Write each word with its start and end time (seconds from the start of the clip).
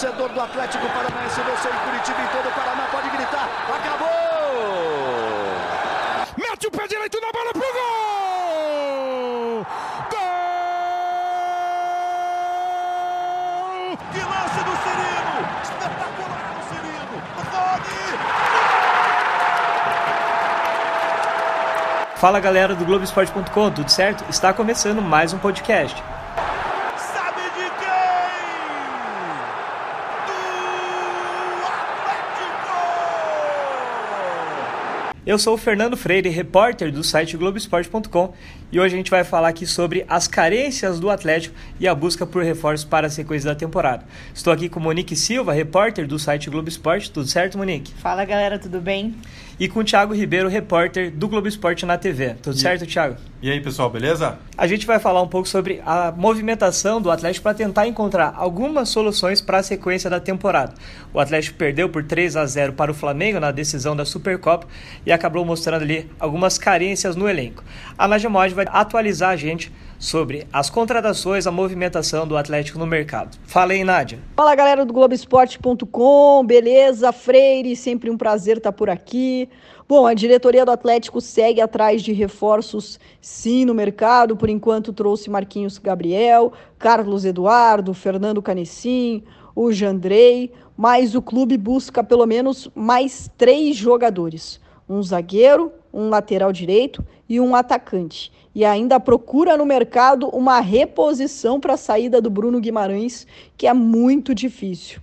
torcedor 0.00 0.30
do 0.30 0.40
Atlético 0.40 0.86
Paranaense, 0.88 1.40
você 1.42 1.68
em 1.68 1.72
Curitiba 1.84 2.22
e 2.22 2.28
todo 2.28 2.48
o 2.48 2.52
Paraná 2.52 2.86
pode 2.90 3.10
gritar. 3.10 3.46
Acabou! 3.68 4.08
Mete 6.38 6.66
o 6.68 6.70
pé 6.70 6.88
direito 6.88 7.20
na 7.20 7.30
bola 7.30 7.52
pro 7.52 7.60
gol! 7.60 7.70
Gol! 10.10 10.20
Que 14.12 14.20
lance 14.20 14.64
do 14.64 14.72
Cirino! 14.80 15.36
Espetacular 15.62 16.54
o 16.56 16.62
Cirino! 16.70 17.16
Rony! 17.52 18.00
Fala 22.16 22.40
galera 22.40 22.74
do 22.74 22.86
Globoesporte.com, 22.86 23.70
tudo 23.70 23.90
certo? 23.90 24.24
Está 24.30 24.54
começando 24.54 25.02
mais 25.02 25.34
um 25.34 25.38
podcast. 25.38 26.02
Sabe 26.96 27.42
de 27.42 27.70
quem? 27.78 27.90
Do 30.26 30.32
Atlético! 31.66 32.80
Eu 35.26 35.38
sou 35.38 35.52
o 35.52 35.58
Fernando 35.58 35.98
Freire, 35.98 36.30
repórter 36.30 36.90
do 36.90 37.04
site 37.04 37.36
Globoesporte.com 37.36 38.32
e 38.72 38.80
hoje 38.80 38.94
a 38.94 38.96
gente 38.96 39.10
vai 39.10 39.22
falar 39.22 39.48
aqui 39.48 39.66
sobre 39.66 40.02
as 40.08 40.26
carências 40.26 40.98
do 40.98 41.10
Atlético 41.10 41.54
e 41.78 41.86
a 41.86 41.94
busca 41.94 42.24
por 42.24 42.42
reforços 42.42 42.86
para 42.86 43.06
a 43.06 43.10
sequência 43.10 43.50
da 43.50 43.54
temporada. 43.54 44.06
Estou 44.34 44.50
aqui 44.50 44.66
com 44.70 44.80
Monique 44.80 45.14
Silva, 45.14 45.52
repórter 45.52 46.06
do 46.06 46.18
site 46.18 46.48
Globo 46.48 46.70
Esporte, 46.70 47.10
tudo 47.10 47.28
certo 47.28 47.58
Monique? 47.58 47.92
Fala 47.96 48.24
galera, 48.24 48.58
tudo 48.58 48.80
bem? 48.80 49.14
E 49.60 49.68
com 49.68 49.80
o 49.80 49.84
Thiago 49.84 50.14
Ribeiro, 50.14 50.48
repórter 50.48 51.10
do 51.10 51.28
Globo 51.28 51.46
Esporte 51.46 51.84
na 51.84 51.98
TV. 51.98 52.34
Tudo 52.42 52.56
E- 52.56 52.58
certo, 52.58 52.86
Thiago? 52.86 53.16
E 53.42 53.50
aí, 53.50 53.60
pessoal, 53.60 53.90
beleza? 53.90 54.38
A 54.56 54.66
gente 54.66 54.86
vai 54.86 54.98
falar 54.98 55.20
um 55.20 55.28
pouco 55.28 55.46
sobre 55.46 55.82
a 55.84 56.10
movimentação 56.16 57.00
do 57.00 57.10
Atlético 57.10 57.42
para 57.42 57.52
tentar 57.54 57.86
encontrar 57.86 58.32
algumas 58.38 58.88
soluções 58.88 59.42
para 59.42 59.58
a 59.58 59.62
sequência 59.62 60.08
da 60.08 60.18
temporada. 60.18 60.72
O 61.12 61.20
Atlético 61.20 61.58
perdeu 61.58 61.90
por 61.90 62.02
3 62.04 62.36
a 62.36 62.46
0 62.46 62.72
para 62.72 62.90
o 62.90 62.94
Flamengo 62.94 63.38
na 63.38 63.50
decisão 63.50 63.94
da 63.94 64.06
Supercopa 64.06 64.66
e 65.04 65.12
acabou 65.12 65.44
mostrando 65.44 65.82
ali 65.82 66.10
algumas 66.18 66.56
carências 66.56 67.14
no 67.14 67.28
elenco. 67.28 67.62
A 67.98 68.08
Nadia 68.08 68.30
Mod 68.30 68.54
vai 68.54 68.64
atualizar 68.66 69.30
a 69.30 69.36
gente 69.36 69.70
sobre 69.98 70.46
as 70.50 70.70
contratações, 70.70 71.46
a 71.46 71.50
movimentação 71.50 72.26
do 72.26 72.34
Atlético 72.34 72.78
no 72.78 72.86
mercado. 72.86 73.36
Fala 73.44 73.72
aí, 73.72 73.84
Nádia. 73.84 74.18
Fala 74.36 74.54
galera 74.54 74.86
do 74.86 74.92
Globoesporte.com, 74.94 76.44
beleza? 76.46 77.12
Freire, 77.12 77.76
sempre 77.76 78.08
um 78.10 78.16
prazer 78.16 78.56
estar 78.56 78.72
por 78.72 78.88
aqui. 78.88 79.49
Bom, 79.88 80.06
a 80.06 80.14
diretoria 80.14 80.64
do 80.64 80.70
Atlético 80.70 81.20
segue 81.20 81.60
atrás 81.60 82.02
de 82.02 82.12
reforços, 82.12 83.00
sim, 83.20 83.64
no 83.64 83.74
mercado. 83.74 84.36
Por 84.36 84.48
enquanto 84.48 84.92
trouxe 84.92 85.28
Marquinhos 85.28 85.78
Gabriel, 85.78 86.52
Carlos 86.78 87.24
Eduardo, 87.24 87.92
Fernando 87.92 88.40
Canessim, 88.40 89.22
o 89.54 89.72
Jandrei, 89.72 90.52
mas 90.76 91.14
o 91.14 91.20
clube 91.20 91.56
busca 91.56 92.04
pelo 92.04 92.24
menos 92.24 92.70
mais 92.74 93.30
três 93.36 93.76
jogadores: 93.76 94.60
um 94.88 95.02
zagueiro, 95.02 95.72
um 95.92 96.08
lateral 96.08 96.52
direito 96.52 97.04
e 97.28 97.40
um 97.40 97.54
atacante. 97.54 98.32
E 98.54 98.64
ainda 98.64 98.98
procura 98.98 99.56
no 99.56 99.66
mercado 99.66 100.28
uma 100.28 100.60
reposição 100.60 101.60
para 101.60 101.74
a 101.74 101.76
saída 101.76 102.20
do 102.20 102.30
Bruno 102.30 102.60
Guimarães, 102.60 103.26
que 103.56 103.66
é 103.66 103.72
muito 103.72 104.34
difícil. 104.34 105.00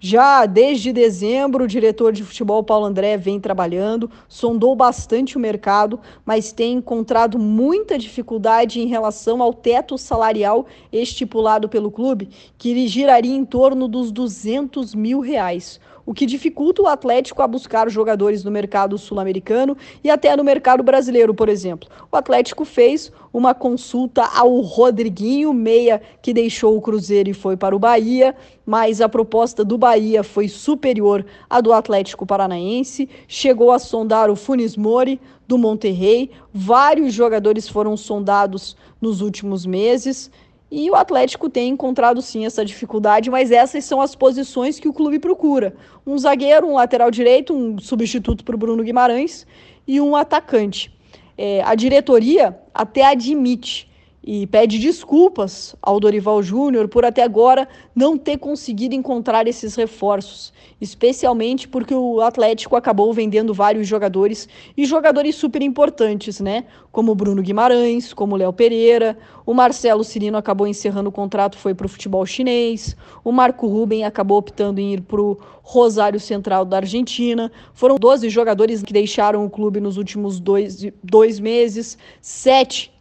Já 0.00 0.46
desde 0.46 0.92
dezembro, 0.92 1.64
o 1.64 1.68
diretor 1.68 2.12
de 2.12 2.22
futebol 2.22 2.62
Paulo 2.62 2.86
André 2.86 3.16
vem 3.16 3.40
trabalhando, 3.40 4.08
sondou 4.28 4.76
bastante 4.76 5.36
o 5.36 5.40
mercado, 5.40 5.98
mas 6.24 6.52
tem 6.52 6.74
encontrado 6.74 7.36
muita 7.36 7.98
dificuldade 7.98 8.80
em 8.80 8.86
relação 8.86 9.42
ao 9.42 9.52
teto 9.52 9.98
salarial 9.98 10.66
estipulado 10.92 11.68
pelo 11.68 11.90
clube, 11.90 12.28
que 12.56 12.86
giraria 12.86 13.34
em 13.34 13.44
torno 13.44 13.88
dos 13.88 14.12
200 14.12 14.94
mil 14.94 15.18
reais 15.18 15.80
o 16.08 16.14
que 16.14 16.24
dificulta 16.24 16.80
o 16.80 16.86
Atlético 16.86 17.42
a 17.42 17.46
buscar 17.46 17.90
jogadores 17.90 18.42
no 18.42 18.50
mercado 18.50 18.96
sul-americano 18.96 19.76
e 20.02 20.08
até 20.08 20.34
no 20.34 20.42
mercado 20.42 20.82
brasileiro, 20.82 21.34
por 21.34 21.50
exemplo. 21.50 21.86
O 22.10 22.16
Atlético 22.16 22.64
fez 22.64 23.12
uma 23.30 23.54
consulta 23.54 24.24
ao 24.24 24.58
Rodriguinho, 24.60 25.52
meia 25.52 26.00
que 26.22 26.32
deixou 26.32 26.74
o 26.74 26.80
Cruzeiro 26.80 27.28
e 27.28 27.34
foi 27.34 27.58
para 27.58 27.76
o 27.76 27.78
Bahia, 27.78 28.34
mas 28.64 29.02
a 29.02 29.08
proposta 29.08 29.62
do 29.62 29.76
Bahia 29.76 30.22
foi 30.22 30.48
superior 30.48 31.26
à 31.50 31.60
do 31.60 31.74
Atlético 31.74 32.24
Paranaense, 32.24 33.06
chegou 33.26 33.70
a 33.70 33.78
sondar 33.78 34.30
o 34.30 34.36
Funes 34.36 34.78
Mori 34.78 35.20
do 35.46 35.58
Monterrey, 35.58 36.30
vários 36.54 37.12
jogadores 37.12 37.68
foram 37.68 37.98
sondados 37.98 38.74
nos 38.98 39.20
últimos 39.20 39.66
meses. 39.66 40.30
E 40.70 40.90
o 40.90 40.94
Atlético 40.94 41.48
tem 41.48 41.70
encontrado 41.70 42.20
sim 42.20 42.44
essa 42.44 42.64
dificuldade, 42.64 43.30
mas 43.30 43.50
essas 43.50 43.84
são 43.84 44.02
as 44.02 44.14
posições 44.14 44.78
que 44.78 44.88
o 44.88 44.92
clube 44.92 45.18
procura: 45.18 45.74
um 46.06 46.18
zagueiro, 46.18 46.66
um 46.66 46.74
lateral 46.74 47.10
direito, 47.10 47.54
um 47.54 47.78
substituto 47.78 48.44
para 48.44 48.54
o 48.54 48.58
Bruno 48.58 48.82
Guimarães 48.82 49.46
e 49.86 50.00
um 50.00 50.14
atacante. 50.14 50.92
É, 51.36 51.62
a 51.62 51.74
diretoria 51.74 52.58
até 52.74 53.06
admite 53.06 53.87
e 54.30 54.46
pede 54.46 54.78
desculpas 54.78 55.74
ao 55.80 55.98
Dorival 55.98 56.42
Júnior 56.42 56.86
por 56.86 57.02
até 57.02 57.22
agora 57.22 57.66
não 57.96 58.18
ter 58.18 58.36
conseguido 58.36 58.94
encontrar 58.94 59.48
esses 59.48 59.74
reforços, 59.74 60.52
especialmente 60.78 61.66
porque 61.66 61.94
o 61.94 62.20
Atlético 62.20 62.76
acabou 62.76 63.10
vendendo 63.10 63.54
vários 63.54 63.88
jogadores 63.88 64.46
e 64.76 64.84
jogadores 64.84 65.34
super 65.34 65.62
importantes, 65.62 66.40
né? 66.40 66.66
Como 66.92 67.14
Bruno 67.14 67.40
Guimarães, 67.40 68.12
como 68.12 68.36
Léo 68.36 68.52
Pereira, 68.52 69.16
o 69.46 69.54
Marcelo 69.54 70.04
Cirino 70.04 70.36
acabou 70.36 70.66
encerrando 70.66 71.08
o 71.08 71.12
contrato, 71.12 71.56
foi 71.56 71.74
para 71.74 71.86
o 71.86 71.88
futebol 71.88 72.26
chinês, 72.26 72.94
o 73.24 73.32
Marco 73.32 73.66
Ruben 73.66 74.04
acabou 74.04 74.36
optando 74.36 74.78
em 74.78 74.92
ir 74.92 75.00
para 75.00 75.22
o 75.22 75.38
Rosário 75.62 76.20
Central 76.20 76.66
da 76.66 76.76
Argentina. 76.76 77.50
Foram 77.72 77.96
12 77.96 78.28
jogadores 78.28 78.82
que 78.82 78.92
deixaram 78.92 79.46
o 79.46 79.48
clube 79.48 79.80
nos 79.80 79.96
últimos 79.96 80.38
dois, 80.38 80.84
dois 81.02 81.40
meses, 81.40 81.96
sete 82.20 82.97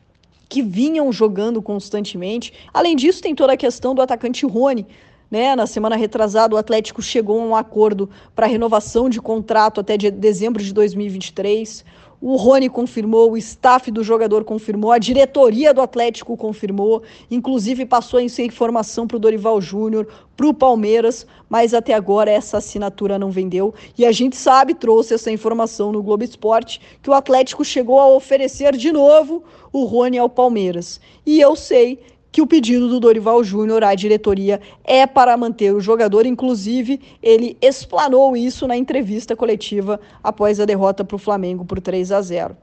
que 0.50 0.62
vinham 0.62 1.12
jogando 1.12 1.62
constantemente. 1.62 2.54
Além 2.74 2.96
disso, 2.96 3.22
tem 3.22 3.36
toda 3.36 3.54
a 3.54 3.58
questão 3.58 3.94
do 3.94 4.02
atacante 4.02 4.46
Rony. 4.46 4.86
Né? 5.30 5.56
Na 5.56 5.68
semana 5.68 5.96
retrasada, 5.96 6.56
o 6.56 6.58
Atlético 6.58 7.02
chegou 7.02 7.42
a 7.42 7.44
um 7.44 7.56
acordo 7.56 8.10
para 8.36 8.48
renovação 8.48 9.10
de 9.10 9.22
contrato 9.22 9.82
até 9.82 9.98
de 9.98 10.10
dezembro 10.10 10.64
de 10.64 10.74
2023. 10.74 11.84
O 12.20 12.36
Rony 12.36 12.68
confirmou, 12.68 13.32
o 13.32 13.38
staff 13.38 13.92
do 13.92 14.04
jogador 14.04 14.44
confirmou, 14.44 14.92
a 14.92 14.98
diretoria 14.98 15.72
do 15.72 15.82
Atlético 15.82 16.36
confirmou, 16.36 17.04
inclusive 17.30 17.86
passou 17.86 18.20
essa 18.20 18.42
informação 18.42 19.06
para 19.06 19.18
o 19.18 19.20
Dorival 19.20 19.62
Júnior, 19.62 20.08
para 20.36 20.48
o 20.48 20.54
Palmeiras, 20.54 21.28
mas 21.48 21.76
até 21.76 21.94
agora 21.94 22.32
essa 22.32 22.58
assinatura 22.58 23.20
não 23.20 23.30
vendeu. 23.30 23.72
E 23.96 24.04
a 24.04 24.12
gente 24.12 24.36
sabe, 24.36 24.74
trouxe 24.74 25.14
essa 25.14 25.30
informação 25.30 25.92
no 25.92 26.02
Globo 26.02 26.24
Esporte, 26.24 26.82
que 27.04 27.10
o 27.10 27.14
Atlético 27.14 27.64
chegou 27.64 28.00
a 28.00 28.10
oferecer 28.10 28.76
de 28.76 28.92
novo 28.92 29.44
o 29.72 29.84
Rony 29.84 30.18
ao 30.18 30.28
Palmeiras. 30.28 31.00
E 31.24 31.40
eu 31.40 31.56
sei 31.56 32.00
que 32.32 32.42
o 32.42 32.48
pedido 32.48 32.88
do 32.88 33.00
Dorival 33.00 33.44
Júnior 33.44 33.84
à 33.84 33.96
diretoria 33.96 34.62
é 34.84 35.06
para 35.08 35.38
manter 35.38 35.74
o 35.74 35.80
jogador, 35.80 36.26
inclusive 36.26 37.00
ele 37.22 37.58
explanou 37.62 38.36
isso 38.36 38.68
na 38.68 38.78
entrevista 38.78 39.36
coletiva 39.36 40.00
após 40.24 40.60
a 40.60 40.66
derrota 40.66 41.04
para 41.04 41.16
o 41.16 41.20
Flamengo 41.20 41.66
por 41.66 41.80
3 41.82 42.12
a 42.12 42.22
0. 42.22 42.58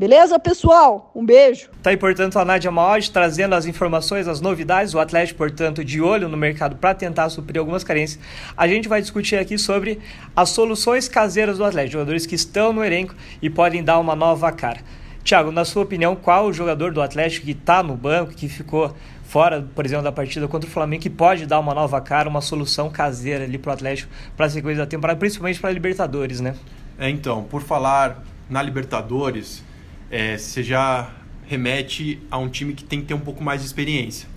Beleza, 0.00 0.38
pessoal? 0.38 1.12
Um 1.14 1.22
beijo. 1.22 1.68
Tá 1.82 1.90
aí, 1.90 1.96
portanto, 1.98 2.38
a 2.38 2.44
Nádia 2.44 2.70
Maod 2.70 3.10
trazendo 3.10 3.54
as 3.54 3.66
informações, 3.66 4.26
as 4.26 4.40
novidades, 4.40 4.94
o 4.94 4.98
Atlético, 4.98 5.36
portanto, 5.36 5.84
de 5.84 6.00
olho 6.00 6.26
no 6.26 6.38
mercado 6.38 6.76
para 6.76 6.94
tentar 6.94 7.28
suprir 7.28 7.60
algumas 7.60 7.84
carências. 7.84 8.18
A 8.56 8.66
gente 8.66 8.88
vai 8.88 9.02
discutir 9.02 9.36
aqui 9.36 9.58
sobre 9.58 9.98
as 10.34 10.48
soluções 10.48 11.06
caseiras 11.06 11.58
do 11.58 11.64
Atlético, 11.66 11.92
jogadores 11.92 12.24
que 12.24 12.34
estão 12.34 12.72
no 12.72 12.82
elenco 12.82 13.14
e 13.42 13.50
podem 13.50 13.84
dar 13.84 13.98
uma 13.98 14.16
nova 14.16 14.50
cara. 14.50 14.80
Tiago, 15.22 15.50
na 15.50 15.64
sua 15.64 15.82
opinião, 15.82 16.16
qual 16.16 16.46
o 16.46 16.52
jogador 16.52 16.92
do 16.92 17.02
Atlético 17.02 17.46
que 17.46 17.52
está 17.52 17.82
no 17.82 17.94
banco, 17.94 18.32
que 18.34 18.48
ficou 18.48 18.94
fora, 19.24 19.62
por 19.74 19.84
exemplo, 19.84 20.02
da 20.02 20.10
partida 20.10 20.48
contra 20.48 20.68
o 20.68 20.72
Flamengo, 20.72 21.02
que 21.02 21.10
pode 21.10 21.46
dar 21.46 21.60
uma 21.60 21.74
nova 21.74 22.00
cara, 22.00 22.28
uma 22.28 22.40
solução 22.40 22.90
caseira 22.90 23.44
ali 23.44 23.58
para 23.58 23.70
o 23.70 23.72
Atlético 23.74 24.10
para 24.36 24.46
a 24.46 24.50
sequência 24.50 24.78
da 24.78 24.86
temporada, 24.86 25.18
principalmente 25.18 25.60
para 25.60 25.70
a 25.70 25.72
Libertadores, 25.72 26.40
né? 26.40 26.56
É, 26.98 27.08
então, 27.08 27.44
por 27.44 27.62
falar 27.62 28.24
na 28.48 28.60
Libertadores, 28.60 29.62
é, 30.10 30.36
você 30.36 30.62
já 30.62 31.10
remete 31.46 32.20
a 32.30 32.38
um 32.38 32.48
time 32.48 32.74
que 32.74 32.82
tem 32.82 33.00
que 33.00 33.06
ter 33.06 33.14
um 33.14 33.20
pouco 33.20 33.42
mais 33.42 33.60
de 33.60 33.66
experiência. 33.66 34.28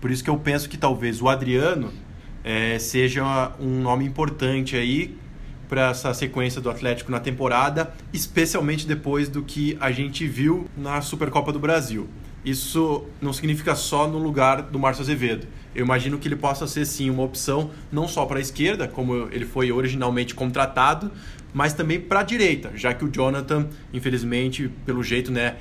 Por 0.00 0.10
isso 0.10 0.24
que 0.24 0.30
eu 0.30 0.38
penso 0.38 0.68
que 0.68 0.76
talvez 0.76 1.20
o 1.20 1.28
Adriano 1.28 1.92
é, 2.42 2.78
seja 2.78 3.52
um 3.60 3.80
nome 3.80 4.04
importante 4.04 4.76
aí 4.76 5.16
para 5.68 5.90
essa 5.90 6.14
sequência 6.14 6.60
do 6.60 6.70
Atlético 6.70 7.10
na 7.10 7.20
temporada, 7.20 7.92
especialmente 8.12 8.86
depois 8.86 9.28
do 9.28 9.42
que 9.42 9.76
a 9.80 9.90
gente 9.90 10.26
viu 10.26 10.66
na 10.76 11.00
Supercopa 11.00 11.52
do 11.52 11.58
Brasil. 11.58 12.08
Isso 12.44 13.04
não 13.20 13.32
significa 13.32 13.74
só 13.74 14.08
no 14.08 14.18
lugar 14.18 14.62
do 14.62 14.78
Márcio 14.78 15.02
Azevedo. 15.02 15.46
Eu 15.74 15.84
imagino 15.84 16.18
que 16.18 16.26
ele 16.26 16.36
possa 16.36 16.66
ser 16.66 16.86
sim 16.86 17.10
uma 17.10 17.22
opção 17.22 17.70
não 17.92 18.08
só 18.08 18.24
para 18.24 18.38
a 18.38 18.40
esquerda, 18.40 18.88
como 18.88 19.28
ele 19.30 19.44
foi 19.44 19.70
originalmente 19.70 20.34
contratado, 20.34 21.10
mas 21.52 21.74
também 21.74 22.00
para 22.00 22.20
a 22.20 22.22
direita, 22.22 22.72
já 22.74 22.94
que 22.94 23.04
o 23.04 23.10
Jonathan, 23.10 23.68
infelizmente, 23.92 24.70
pelo 24.86 25.02
jeito, 25.02 25.30
né, 25.30 25.56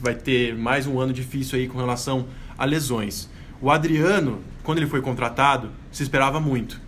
vai 0.00 0.14
ter 0.14 0.56
mais 0.56 0.86
um 0.86 0.98
ano 0.98 1.12
difícil 1.12 1.58
aí 1.58 1.68
com 1.68 1.78
relação 1.78 2.26
a 2.58 2.64
lesões. 2.64 3.30
O 3.60 3.70
Adriano, 3.70 4.40
quando 4.62 4.78
ele 4.78 4.86
foi 4.86 5.00
contratado, 5.00 5.70
se 5.90 6.02
esperava 6.02 6.40
muito. 6.40 6.80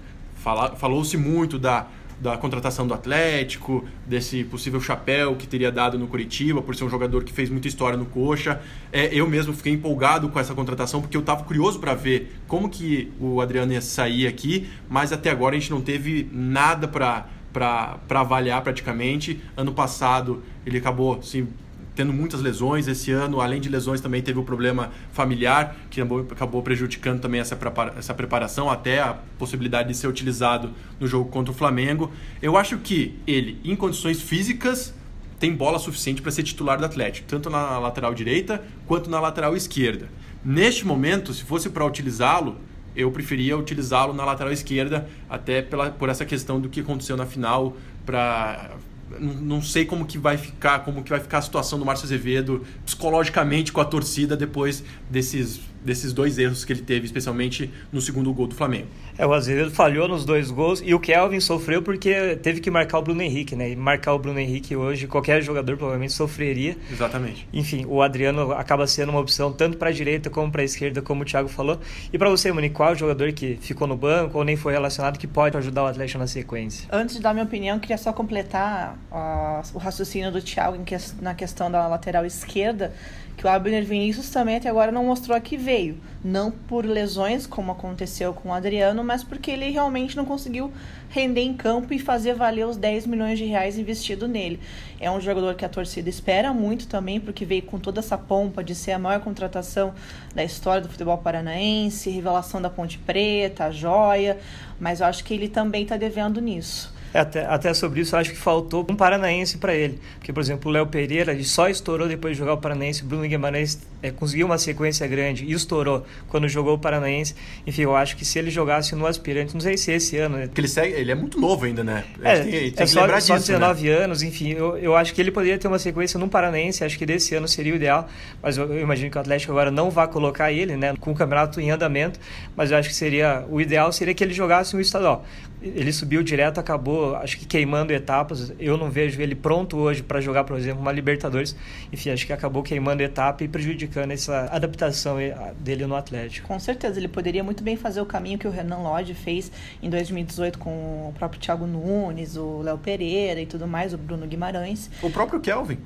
Falou-se 0.77 1.17
muito 1.17 1.59
da, 1.59 1.87
da 2.21 2.37
contratação 2.37 2.87
do 2.87 2.95
Atlético, 2.95 3.85
desse 4.07 4.45
possível 4.45 4.81
chapéu 4.81 5.37
que 5.37 5.47
teria 5.47 5.71
dado 5.71 5.99
no 5.99 6.07
Curitiba, 6.07 6.63
por 6.63 6.75
ser 6.75 6.85
um 6.85 6.91
jogador 6.91 7.25
que 7.25 7.33
fez 7.33 7.51
muita 7.51 7.69
história 7.69 7.97
no 7.97 8.07
Coxa. 8.07 8.61
É, 8.93 9.15
eu 9.15 9.29
mesmo 9.29 9.53
fiquei 9.53 9.73
empolgado 9.73 10.29
com 10.29 10.39
essa 10.39 10.55
contratação, 10.55 11.01
porque 11.01 11.17
eu 11.17 11.21
estava 11.21 11.45
curioso 11.45 11.79
para 11.79 11.95
ver 11.95 12.37
como 12.47 12.69
que 12.69 13.13
o 13.21 13.41
Adriano 13.41 13.73
ia 13.73 13.81
sair 13.81 14.27
aqui, 14.27 14.69
mas 14.89 15.13
até 15.13 15.31
agora 15.31 15.57
a 15.57 15.59
gente 15.59 15.71
não 15.71 15.81
teve 15.81 16.29
nada 16.33 16.89
para 16.89 17.27
para 17.55 18.01
avaliar 18.21 18.61
praticamente. 18.63 19.41
Ano 19.57 19.73
passado 19.73 20.43
ele 20.67 20.79
acabou 20.79 21.23
se 21.23 21.47
tendo 21.95 22.13
muitas 22.13 22.41
lesões. 22.41 22.89
Esse 22.89 23.11
ano, 23.11 23.41
além 23.41 23.61
de 23.61 23.69
lesões, 23.69 24.01
também 24.01 24.23
teve 24.23 24.39
o 24.39 24.43
problema 24.43 24.91
familiar, 25.13 25.77
que 25.91 26.01
acabou 26.01 26.63
prejudicando 26.63 27.21
também 27.21 27.41
essa, 27.41 27.59
essa 27.97 28.15
preparação, 28.15 28.71
até 28.71 29.01
a 29.01 29.15
possibilidade 29.39 29.89
de 29.89 29.95
ser 29.95 30.09
utilizado 30.09 30.71
no 30.99 31.07
jogo 31.07 31.31
contra 31.31 31.53
o 31.53 31.55
Flamengo. 31.55 32.11
Eu 32.43 32.57
acho 32.57 32.79
que 32.79 33.19
ele, 33.27 33.59
em 33.65 33.77
condições 33.77 34.21
físicas, 34.21 34.95
tem 35.39 35.55
bola 35.55 35.79
suficiente 35.79 36.23
para 36.23 36.31
ser 36.31 36.43
titular 36.43 36.79
do 36.79 36.85
Atlético, 36.85 37.27
tanto 37.29 37.51
na 37.51 37.79
lateral 37.79 38.15
direita 38.15 38.63
quanto 38.87 39.11
na 39.11 39.21
lateral 39.21 39.57
esquerda. 39.57 40.09
Neste 40.45 40.87
momento, 40.87 41.33
se 41.33 41.43
fosse 41.43 41.71
para 41.71 41.85
utilizá-lo, 41.85 42.57
eu 42.95 43.11
preferia 43.11 43.57
utilizá-lo 43.57 44.13
na 44.13 44.25
lateral 44.25 44.53
esquerda, 44.53 45.09
até 45.29 45.63
pela, 45.63 45.91
por 45.91 46.09
essa 46.09 46.25
questão 46.25 46.61
do 46.61 46.69
que 46.69 46.81
aconteceu 46.81 47.17
na 47.17 47.27
final, 47.27 47.77
para 48.07 48.77
não 49.21 49.63
sei 49.63 49.85
como 49.85 50.07
que 50.07 50.19
vai 50.19 50.37
ficar, 50.37 50.81
como 50.81 51.03
que 51.03 51.11
vai 51.11 51.21
ficar 51.21 51.39
a 51.39 51.43
situação 51.43 51.79
do 51.79 51.85
Márcio 51.85 52.07
Azevedo 52.07 52.65
psicologicamente 52.85 53.73
com 53.73 53.81
a 53.81 53.85
torcida 53.85 54.37
depois 54.37 54.83
desses 55.11 55.61
desses 55.85 56.13
dois 56.13 56.39
erros 56.39 56.65
que 56.65 56.73
ele 56.73 56.83
teve, 56.83 57.07
especialmente 57.07 57.71
no 57.93 58.01
segundo 58.01 58.33
gol 58.33 58.47
do 58.47 58.55
Flamengo. 58.55 58.89
É, 59.17 59.27
o 59.27 59.33
Azevedo 59.33 59.71
falhou 59.71 60.09
nos 60.09 60.25
dois 60.25 60.51
gols 60.51 60.83
e 60.85 60.95
o 60.95 60.99
Kelvin 60.99 61.39
sofreu 61.39 61.83
porque 61.83 62.37
teve 62.37 62.61
que 62.61 62.71
marcar 62.71 62.99
o 62.99 63.03
Bruno 63.03 63.23
Henrique, 63.23 63.55
né? 63.55 63.71
E 63.71 63.77
marcar 63.77 64.15
o 64.15 64.19
Bruno 64.19 64.41
Henrique 64.41 64.75
hoje, 64.75 65.07
qualquer 65.07 65.43
jogador 65.43 65.77
provavelmente 65.77 66.13
sofreria. 66.13 66.77
Exatamente. 66.91 67.47
Enfim, 67.53 67.85
o 67.87 68.03
Adriano 68.03 68.53
acaba 68.53 68.87
sendo 68.87 69.11
uma 69.11 69.21
opção 69.21 69.53
tanto 69.53 69.77
para 69.77 69.91
a 69.91 69.93
direita 69.93 70.31
como 70.31 70.51
para 70.51 70.63
a 70.63 70.65
esquerda, 70.65 71.01
como 71.01 71.23
o 71.23 71.25
Thiago 71.25 71.49
falou. 71.49 71.79
E 72.13 72.19
para 72.19 72.29
você, 72.29 72.51
Moni, 72.51 72.71
qual 72.71 72.95
jogador 72.95 73.33
que 73.33 73.57
ficou 73.61 73.87
no 73.87 73.97
banco 73.97 74.39
ou 74.39 74.45
nem 74.45 74.57
foi 74.57 74.73
relacionado 74.73 75.19
que 75.19 75.27
pode 75.27 75.57
ajudar 75.57 75.85
o 75.85 75.87
Atlético 75.87 76.19
na 76.19 76.27
sequência? 76.27 76.89
Antes 76.91 77.17
de 77.17 77.23
dar 77.23 77.33
minha 77.33 77.45
opinião, 77.45 77.79
queria 77.79 77.99
só 77.99 78.13
completar 78.13 78.99
uh, 79.13 79.77
o 79.77 79.79
raciocínio 79.79 80.33
do 80.33 80.41
Thiago 80.41 80.83
que, 80.85 80.97
na 81.21 81.35
questão 81.35 81.71
da 81.71 81.87
lateral 81.87 82.25
esquerda 82.25 82.93
que 83.37 83.47
o 83.47 83.51
Abner 83.51 83.85
Vinícius 83.85 84.31
também 84.31 84.57
até 84.57 84.69
agora 84.69 84.93
não 84.93 85.05
mostrou 85.05 85.39
que 85.41 85.57
veio. 85.57 85.99
Não 86.23 86.51
por 86.51 86.87
lesões, 86.87 87.47
como 87.47 87.73
aconteceu 87.73 88.33
com 88.33 88.49
o 88.49 88.53
Adriano, 88.53 89.05
mas 89.05 89.23
porque 89.23 89.51
ele 89.51 89.69
realmente 89.71 90.17
não 90.17 90.25
conseguiu 90.25 90.73
render 91.11 91.43
em 91.43 91.53
campo 91.53 91.93
e 91.93 91.99
fazer 91.99 92.35
valer 92.35 92.67
os 92.67 92.77
10 92.77 93.07
milhões 93.07 93.39
de 93.39 93.45
reais 93.45 93.79
investido 93.79 94.27
nele. 94.27 94.59
É 94.99 95.11
um 95.11 95.21
jogador 95.21 95.55
que 95.55 95.65
a 95.65 95.69
torcida 95.69 96.09
espera 96.09 96.53
muito 96.53 96.87
também, 96.87 97.21
porque 97.21 97.45
veio 97.45 97.63
com 97.63 97.79
toda 97.79 98.01
essa 98.01 98.17
pompa 98.17 98.65
de 98.65 98.75
ser 98.75 98.93
a 98.93 98.99
maior 98.99 99.21
contratação 99.21 99.93
da 100.35 100.43
história 100.43 100.81
do 100.81 100.89
futebol 100.89 101.19
paranaense, 101.19 102.09
revelação 102.09 102.63
da 102.63 102.71
Ponte 102.71 102.99
Preta, 102.99 103.67
a 103.67 103.71
joia, 103.71 104.39
mas 104.81 105.01
eu 105.01 105.07
acho 105.07 105.25
que 105.25 105.35
ele 105.35 105.49
também 105.49 105.83
está 105.83 105.97
devendo 105.97 106.41
nisso. 106.41 106.94
É, 107.15 107.21
até, 107.21 107.47
até 107.47 107.73
sobre 107.73 108.01
isso, 108.01 108.17
eu 108.17 108.19
acho 108.19 108.31
que 108.31 108.37
faltou 108.37 108.85
um 108.91 108.97
paranaense 108.97 109.57
para 109.57 109.73
ele. 109.73 110.01
Porque, 110.19 110.33
por 110.33 110.41
exemplo, 110.41 110.69
o 110.69 110.75
Léo 110.75 110.85
Pereira 110.89 111.31
ele 111.31 111.45
só 111.45 111.69
estourou 111.69 112.09
depois 112.09 112.35
de 112.35 112.41
jogar 112.41 112.55
o 112.55 112.59
Paranaense. 112.59 113.05
O 113.05 113.07
Bruno 113.07 113.23
Guimarães 113.23 113.81
é, 114.03 114.11
conseguiu 114.11 114.47
uma 114.47 114.59
sequência 114.59 115.07
grande 115.07 115.45
e 115.45 115.53
estourou 115.53 116.05
quando 116.29 116.49
jogou 116.49 116.75
o 116.75 116.79
Paranaense. 116.79 117.37
Enfim, 117.65 117.83
eu 117.83 117.95
acho 117.95 118.17
que 118.17 118.25
se 118.25 118.37
ele 118.37 118.51
jogasse 118.51 118.97
no 118.97 119.07
aspirante, 119.07 119.55
não 119.55 119.61
sei 119.61 119.77
se 119.77 119.93
esse 119.93 120.17
ano. 120.19 120.39
Né? 120.39 120.47
Porque 120.49 120.61
ele, 120.61 120.67
segue, 120.67 120.93
ele 120.93 121.13
é 121.13 121.15
muito 121.15 121.39
novo 121.39 121.65
ainda, 121.67 121.85
né? 121.85 122.03
É, 122.21 122.41
tem, 122.41 122.51
tem 122.73 122.83
é 122.83 122.87
só, 122.87 123.21
só 123.21 123.39
19 123.39 123.89
né? 123.89 123.95
anos, 123.95 124.23
enfim. 124.25 124.51
Eu, 124.51 124.77
eu 124.77 124.97
acho 124.97 125.15
que 125.15 125.21
ele 125.21 125.31
poderia 125.31 125.57
ter 125.57 125.69
uma 125.69 125.79
sequência 125.79 126.19
no 126.19 126.29
Paranaense. 126.29 126.83
Acho 126.83 126.99
que 126.99 127.07
desse 127.07 127.33
ano 127.37 127.47
seria 127.47 127.75
o 127.75 127.77
ideal. 127.77 128.09
Mas 128.43 128.57
eu, 128.57 128.73
eu 128.75 128.81
imagino 128.81 129.09
que 129.09 129.17
o 129.17 129.21
Atlético 129.21 129.53
agora 129.53 129.71
não 129.71 129.89
vai 129.89 130.09
colocar 130.09 130.51
ele, 130.51 130.77
né? 130.77 130.95
Com 130.99 131.13
o 131.13 131.15
campeonato 131.15 131.61
em 131.61 131.71
andamento. 131.71 132.19
Mas 132.57 132.73
eu 132.73 132.77
acho 132.77 132.89
que 132.89 132.95
seria 132.95 133.45
o 133.49 133.61
ideal 133.61 133.93
seria 133.93 134.13
que 134.13 134.25
ele 134.25 134.35
jogasse 134.35 134.75
no 134.75 134.81
estadual 134.81 135.25
ele 135.65 135.93
subiu 135.93 136.23
direto, 136.23 136.61
acabou, 136.61 137.17
acho 137.17 137.39
que 137.39 137.47
queimando 137.47 137.93
etapas. 137.93 138.53
Eu 138.59 138.77
não 138.77 138.91
vejo 138.91 139.21
ele 139.23 139.35
pronto 139.35 139.79
hoje 139.79 140.03
para 140.03 140.21
jogar, 140.21 140.45
por 140.45 140.59
exemplo, 140.59 140.83
uma 140.83 140.93
Libertadores. 140.93 141.57
Enfim, 141.91 142.11
acho 142.11 142.27
que 142.27 142.33
acabou 142.33 142.63
queimando 142.63 143.03
etapa 143.03 143.43
e 143.43 143.49
prejudicando 143.49 144.11
essa 144.11 144.49
adaptação 144.53 145.17
dele 145.59 145.87
no 145.87 145.97
Atlético. 145.97 146.47
Com 146.47 146.59
certeza, 146.59 147.01
ele 147.01 147.09
poderia 147.09 147.43
muito 147.43 147.65
bem 147.65 147.77
fazer 147.77 148.03
o 148.03 148.07
caminho 148.07 148.39
que 148.39 148.47
o 148.47 148.51
Renan 148.51 148.79
Lodge 148.79 149.15
fez 149.15 149.51
em 149.83 149.89
2018 149.89 150.59
com 150.59 151.09
o 151.09 151.15
próprio 151.17 151.41
Thiago 151.41 151.67
Nunes, 151.67 152.37
o 152.37 152.61
Léo 152.61 152.77
Pereira 152.77 153.41
e 153.41 153.47
tudo 153.47 153.67
mais, 153.67 153.95
o 153.95 153.99
Bruno 153.99 154.27
Guimarães. 154.27 154.91
O 155.03 155.11
próprio 155.11 155.41
Kelvin. 155.41 155.79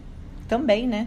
Também, 0.48 0.88
né? 0.88 1.06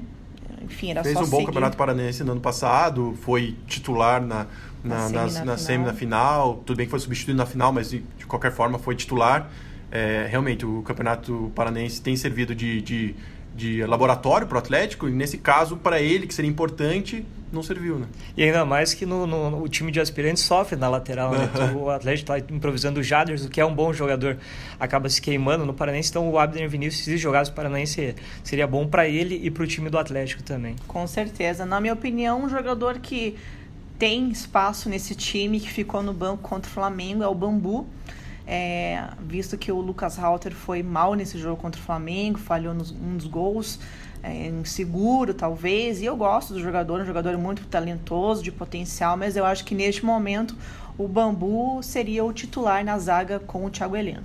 Enfim, 0.63 0.91
era 0.91 1.03
Fez 1.03 1.17
só 1.17 1.23
um 1.23 1.27
bom 1.27 1.37
seguir. 1.37 1.47
campeonato 1.47 1.75
paranense 1.75 2.23
no 2.23 2.33
ano 2.33 2.41
passado, 2.41 3.17
foi 3.21 3.55
titular 3.67 4.21
na, 4.21 4.47
na, 4.83 5.09
na, 5.09 5.29
semi, 5.29 5.39
na, 5.39 5.45
na 5.45 5.57
semi 5.57 5.85
na 5.85 5.93
final. 5.93 6.61
Tudo 6.65 6.77
bem 6.77 6.85
que 6.85 6.91
foi 6.91 6.99
substituído 6.99 7.37
na 7.37 7.45
final, 7.45 7.71
mas 7.71 7.89
de, 7.89 7.99
de 8.17 8.25
qualquer 8.25 8.51
forma 8.51 8.79
foi 8.79 8.95
titular. 8.95 9.49
É, 9.91 10.25
realmente, 10.29 10.65
o 10.65 10.81
campeonato 10.83 11.51
paranense 11.53 12.01
tem 12.01 12.15
servido 12.15 12.55
de, 12.55 12.81
de, 12.81 13.15
de 13.53 13.85
laboratório 13.85 14.47
para 14.47 14.55
o 14.55 14.59
Atlético, 14.59 15.09
e 15.09 15.11
nesse 15.11 15.37
caso, 15.37 15.75
para 15.75 15.99
ele, 15.99 16.25
que 16.25 16.33
seria 16.33 16.49
importante, 16.49 17.25
não 17.51 17.61
serviu, 17.61 17.99
né? 17.99 18.07
E 18.37 18.43
ainda 18.43 18.63
mais 18.63 18.93
que 18.93 19.05
no, 19.05 19.27
no 19.27 19.61
o 19.61 19.67
time 19.67 19.91
de 19.91 19.99
aspirantes 19.99 20.43
sofre 20.43 20.77
na 20.77 20.87
lateral, 20.87 21.31
né? 21.31 21.49
O 21.75 21.89
Atlético 21.89 22.31
está 22.31 22.53
improvisando 22.53 23.01
o 23.01 23.03
Jaders, 23.03 23.47
que 23.47 23.59
é 23.59 23.65
um 23.65 23.75
bom 23.75 23.91
jogador, 23.91 24.37
acaba 24.79 25.09
se 25.09 25.21
queimando 25.21 25.65
no 25.65 25.73
Paranense, 25.73 26.09
então 26.09 26.29
o 26.29 26.39
Abner 26.39 26.69
Vinícius, 26.69 27.03
se 27.03 27.17
jogasse 27.17 27.51
o 27.51 27.53
Paranense, 27.53 28.15
seria 28.45 28.65
bom 28.65 28.87
para 28.87 29.09
ele 29.09 29.41
e 29.43 29.51
para 29.51 29.63
o 29.63 29.67
time 29.67 29.89
do 29.89 29.97
Atlético 29.97 30.41
também. 30.41 30.77
Com 30.87 31.05
certeza. 31.05 31.65
Na 31.65 31.81
minha 31.81 31.93
opinião, 31.93 32.45
um 32.45 32.47
jogador 32.49 32.99
que 32.99 33.35
tem 34.01 34.31
espaço 34.31 34.89
nesse 34.89 35.13
time 35.13 35.59
que 35.59 35.69
ficou 35.69 36.01
no 36.01 36.11
banco 36.11 36.41
contra 36.41 36.67
o 36.67 36.73
Flamengo 36.73 37.21
é 37.21 37.27
o 37.27 37.35
Bambu. 37.35 37.85
É, 38.47 39.07
visto 39.19 39.59
que 39.59 39.71
o 39.71 39.79
Lucas 39.79 40.17
Halter 40.17 40.55
foi 40.55 40.81
mal 40.81 41.13
nesse 41.13 41.37
jogo 41.37 41.61
contra 41.61 41.79
o 41.79 41.83
Flamengo, 41.83 42.39
falhou 42.39 42.73
nos, 42.73 42.89
dos 42.89 43.27
gols, 43.27 43.79
é, 44.23 44.47
inseguro 44.47 45.35
talvez, 45.35 46.01
e 46.01 46.05
eu 46.05 46.17
gosto 46.17 46.51
do 46.51 46.59
jogador, 46.59 46.99
um 46.99 47.05
jogador 47.05 47.37
muito 47.37 47.63
talentoso, 47.67 48.41
de 48.41 48.51
potencial, 48.51 49.15
mas 49.15 49.35
eu 49.35 49.45
acho 49.45 49.63
que 49.63 49.75
neste 49.75 50.03
momento 50.03 50.57
o 50.97 51.07
Bambu 51.07 51.83
seria 51.83 52.25
o 52.25 52.33
titular 52.33 52.83
na 52.83 52.97
zaga 52.97 53.37
com 53.37 53.63
o 53.65 53.69
Thiago 53.69 53.95
Heleno. 53.95 54.23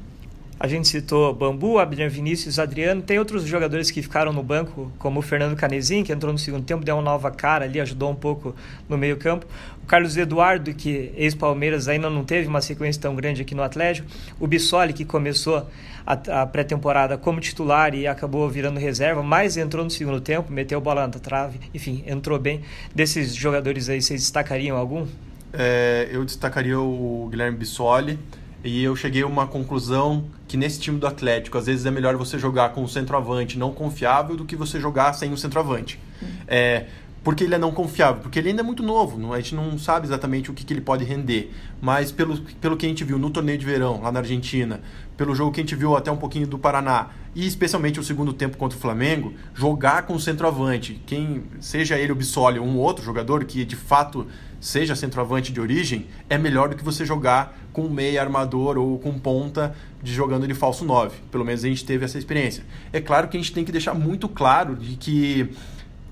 A 0.58 0.66
gente 0.66 0.88
citou 0.88 1.34
Bambu, 1.34 1.78
Abner 1.78 2.10
Vinícius, 2.10 2.58
Adriano. 2.58 3.02
Tem 3.02 3.18
outros 3.18 3.44
jogadores 3.44 3.90
que 3.90 4.00
ficaram 4.00 4.32
no 4.32 4.42
banco, 4.42 4.90
como 4.98 5.20
o 5.20 5.22
Fernando 5.22 5.54
Canezinho, 5.54 6.02
que 6.02 6.10
entrou 6.10 6.32
no 6.32 6.38
segundo 6.38 6.64
tempo, 6.64 6.82
deu 6.82 6.96
uma 6.96 7.02
nova 7.02 7.30
cara 7.30 7.66
ali, 7.66 7.78
ajudou 7.78 8.10
um 8.10 8.14
pouco 8.14 8.56
no 8.88 8.96
meio-campo. 8.96 9.46
O 9.82 9.86
Carlos 9.86 10.16
Eduardo, 10.16 10.72
que 10.72 11.12
ex-Palmeiras 11.14 11.88
ainda 11.88 12.08
não 12.08 12.24
teve 12.24 12.48
uma 12.48 12.62
sequência 12.62 13.02
tão 13.02 13.14
grande 13.14 13.42
aqui 13.42 13.54
no 13.54 13.62
Atlético. 13.62 14.08
O 14.40 14.46
Bissoli, 14.46 14.94
que 14.94 15.04
começou 15.04 15.68
a, 16.06 16.42
a 16.42 16.46
pré-temporada 16.46 17.18
como 17.18 17.38
titular 17.38 17.94
e 17.94 18.06
acabou 18.06 18.48
virando 18.48 18.80
reserva, 18.80 19.22
mas 19.22 19.58
entrou 19.58 19.84
no 19.84 19.90
segundo 19.90 20.22
tempo, 20.22 20.50
meteu 20.50 20.80
bola 20.80 21.06
na 21.06 21.12
trave, 21.12 21.60
enfim, 21.74 22.02
entrou 22.06 22.38
bem. 22.38 22.62
Desses 22.94 23.34
jogadores 23.34 23.90
aí, 23.90 24.00
vocês 24.00 24.22
destacariam 24.22 24.78
algum? 24.78 25.06
É, 25.52 26.08
eu 26.10 26.24
destacaria 26.24 26.80
o 26.80 27.28
Guilherme 27.30 27.58
Bissoli 27.58 28.18
e 28.66 28.82
eu 28.82 28.96
cheguei 28.96 29.22
a 29.22 29.26
uma 29.26 29.46
conclusão 29.46 30.24
que 30.48 30.56
nesse 30.56 30.80
time 30.80 30.98
do 30.98 31.06
Atlético, 31.06 31.56
às 31.56 31.66
vezes 31.66 31.86
é 31.86 31.90
melhor 31.90 32.16
você 32.16 32.38
jogar 32.38 32.70
com 32.70 32.82
um 32.82 32.88
centroavante 32.88 33.58
não 33.58 33.72
confiável 33.72 34.36
do 34.36 34.44
que 34.44 34.56
você 34.56 34.80
jogar 34.80 35.12
sem 35.12 35.32
o 35.32 35.36
centroavante. 35.36 36.00
Uhum. 36.20 36.28
É, 36.48 36.86
porque 37.26 37.42
ele 37.42 37.56
é 37.56 37.58
não 37.58 37.72
confiável? 37.72 38.22
Porque 38.22 38.38
ele 38.38 38.50
ainda 38.50 38.60
é 38.60 38.64
muito 38.64 38.84
novo, 38.84 39.18
não, 39.18 39.32
a 39.32 39.40
gente 39.40 39.52
não 39.52 39.76
sabe 39.76 40.06
exatamente 40.06 40.48
o 40.48 40.54
que, 40.54 40.64
que, 40.64 40.72
ele 40.72 40.80
pode 40.80 41.04
render. 41.04 41.52
Mas 41.80 42.12
pelo, 42.12 42.40
pelo 42.60 42.76
que 42.76 42.86
a 42.86 42.88
gente 42.88 43.02
viu 43.02 43.18
no 43.18 43.30
torneio 43.30 43.58
de 43.58 43.66
verão, 43.66 44.00
lá 44.00 44.12
na 44.12 44.20
Argentina, 44.20 44.80
pelo 45.16 45.34
jogo 45.34 45.50
que 45.50 45.58
a 45.58 45.64
gente 45.64 45.74
viu 45.74 45.96
até 45.96 46.08
um 46.08 46.16
pouquinho 46.16 46.46
do 46.46 46.56
Paraná, 46.56 47.08
e 47.34 47.44
especialmente 47.44 47.98
o 47.98 48.04
segundo 48.04 48.32
tempo 48.32 48.56
contra 48.56 48.78
o 48.78 48.80
Flamengo, 48.80 49.34
jogar 49.56 50.02
com 50.02 50.14
o 50.14 50.20
centroavante, 50.20 51.02
quem 51.04 51.42
seja 51.58 51.98
ele 51.98 52.12
o 52.12 52.14
Bissoli 52.14 52.60
ou 52.60 52.64
um 52.64 52.78
outro 52.78 53.04
jogador 53.04 53.44
que 53.44 53.64
de 53.64 53.74
fato 53.74 54.28
seja 54.60 54.94
centroavante 54.94 55.52
de 55.52 55.60
origem, 55.60 56.06
é 56.30 56.38
melhor 56.38 56.68
do 56.68 56.76
que 56.76 56.84
você 56.84 57.04
jogar 57.04 57.58
com 57.72 57.88
meia 57.88 58.22
armador 58.22 58.78
ou 58.78 59.00
com 59.00 59.18
ponta 59.18 59.74
de 60.00 60.14
jogando 60.14 60.46
de 60.46 60.54
falso 60.54 60.84
9. 60.84 61.16
Pelo 61.32 61.44
menos 61.44 61.64
a 61.64 61.68
gente 61.68 61.84
teve 61.84 62.04
essa 62.04 62.18
experiência. 62.18 62.62
É 62.92 63.00
claro 63.00 63.26
que 63.26 63.36
a 63.36 63.40
gente 63.40 63.52
tem 63.52 63.64
que 63.64 63.72
deixar 63.72 63.94
muito 63.94 64.28
claro 64.28 64.76
de 64.76 64.94
que 64.94 65.50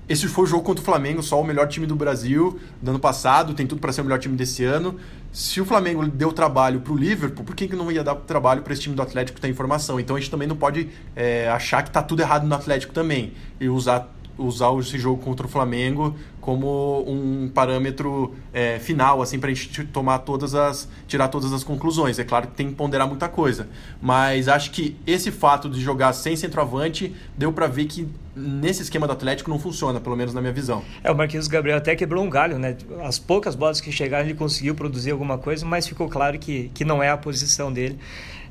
esse 0.07 0.27
foi 0.27 0.43
o 0.43 0.47
jogo 0.47 0.63
contra 0.63 0.81
o 0.81 0.85
Flamengo, 0.85 1.23
só 1.23 1.41
o 1.41 1.43
melhor 1.43 1.67
time 1.67 1.87
do 1.87 1.95
Brasil 1.95 2.59
do 2.81 2.91
ano 2.91 2.99
passado, 2.99 3.53
tem 3.53 3.65
tudo 3.65 3.81
para 3.81 3.91
ser 3.91 4.01
o 4.01 4.03
melhor 4.03 4.19
time 4.19 4.35
desse 4.35 4.63
ano. 4.63 4.95
Se 5.31 5.59
o 5.59 5.65
Flamengo 5.65 6.07
deu 6.07 6.31
trabalho 6.31 6.79
para 6.79 6.93
o 6.93 6.95
Liverpool, 6.95 7.43
por 7.43 7.55
que, 7.55 7.67
que 7.67 7.75
não 7.75 7.91
ia 7.91 8.03
dar 8.03 8.15
trabalho 8.15 8.61
para 8.61 8.71
esse 8.73 8.83
time 8.83 8.95
do 8.95 9.01
Atlético 9.01 9.41
tem 9.41 9.51
informação? 9.51 9.99
Então 9.99 10.15
a 10.15 10.19
gente 10.19 10.29
também 10.29 10.47
não 10.47 10.55
pode 10.55 10.89
é, 11.15 11.49
achar 11.49 11.81
que 11.81 11.89
está 11.89 12.01
tudo 12.03 12.21
errado 12.21 12.45
no 12.45 12.55
Atlético 12.55 12.93
também 12.93 13.33
e 13.59 13.67
usar 13.67 14.13
usar 14.37 14.77
esse 14.79 14.99
jogo 14.99 15.23
contra 15.23 15.45
o 15.45 15.49
Flamengo 15.49 16.15
como 16.41 17.03
um 17.07 17.49
parâmetro 17.49 18.35
é, 18.53 18.77
final, 18.77 19.21
assim, 19.21 19.39
para 19.39 19.49
a 19.49 19.53
gente 19.53 19.83
tomar 19.85 20.19
todas 20.19 20.53
as. 20.53 20.87
tirar 21.07 21.27
todas 21.29 21.51
as 21.51 21.63
conclusões. 21.63 22.19
É 22.19 22.23
claro 22.23 22.47
que 22.47 22.53
tem 22.53 22.69
que 22.69 22.75
ponderar 22.75 23.07
muita 23.07 23.27
coisa. 23.27 23.67
Mas 24.01 24.47
acho 24.47 24.71
que 24.71 24.95
esse 25.07 25.31
fato 25.31 25.69
de 25.69 25.81
jogar 25.81 26.13
sem 26.13 26.35
centroavante 26.35 27.15
deu 27.35 27.51
para 27.51 27.65
ver 27.67 27.85
que 27.85 28.07
nesse 28.35 28.81
esquema 28.81 29.07
do 29.07 29.13
Atlético 29.13 29.49
não 29.49 29.57
funciona, 29.57 29.99
pelo 29.99 30.15
menos 30.15 30.33
na 30.33 30.41
minha 30.41 30.53
visão. 30.53 30.83
É, 31.03 31.11
o 31.11 31.15
Marquinhos 31.15 31.47
Gabriel 31.47 31.77
até 31.77 31.95
quebrou 31.95 32.23
um 32.23 32.29
galho, 32.29 32.59
né? 32.59 32.75
As 33.03 33.17
poucas 33.17 33.55
bolas 33.55 33.79
que 33.79 33.91
chegaram, 33.91 34.25
ele 34.25 34.35
conseguiu 34.37 34.75
produzir 34.75 35.11
alguma 35.11 35.37
coisa, 35.37 35.65
mas 35.65 35.87
ficou 35.87 36.09
claro 36.09 36.37
que, 36.37 36.69
que 36.73 36.83
não 36.83 37.01
é 37.01 37.09
a 37.09 37.17
posição 37.17 37.71
dele. 37.71 37.97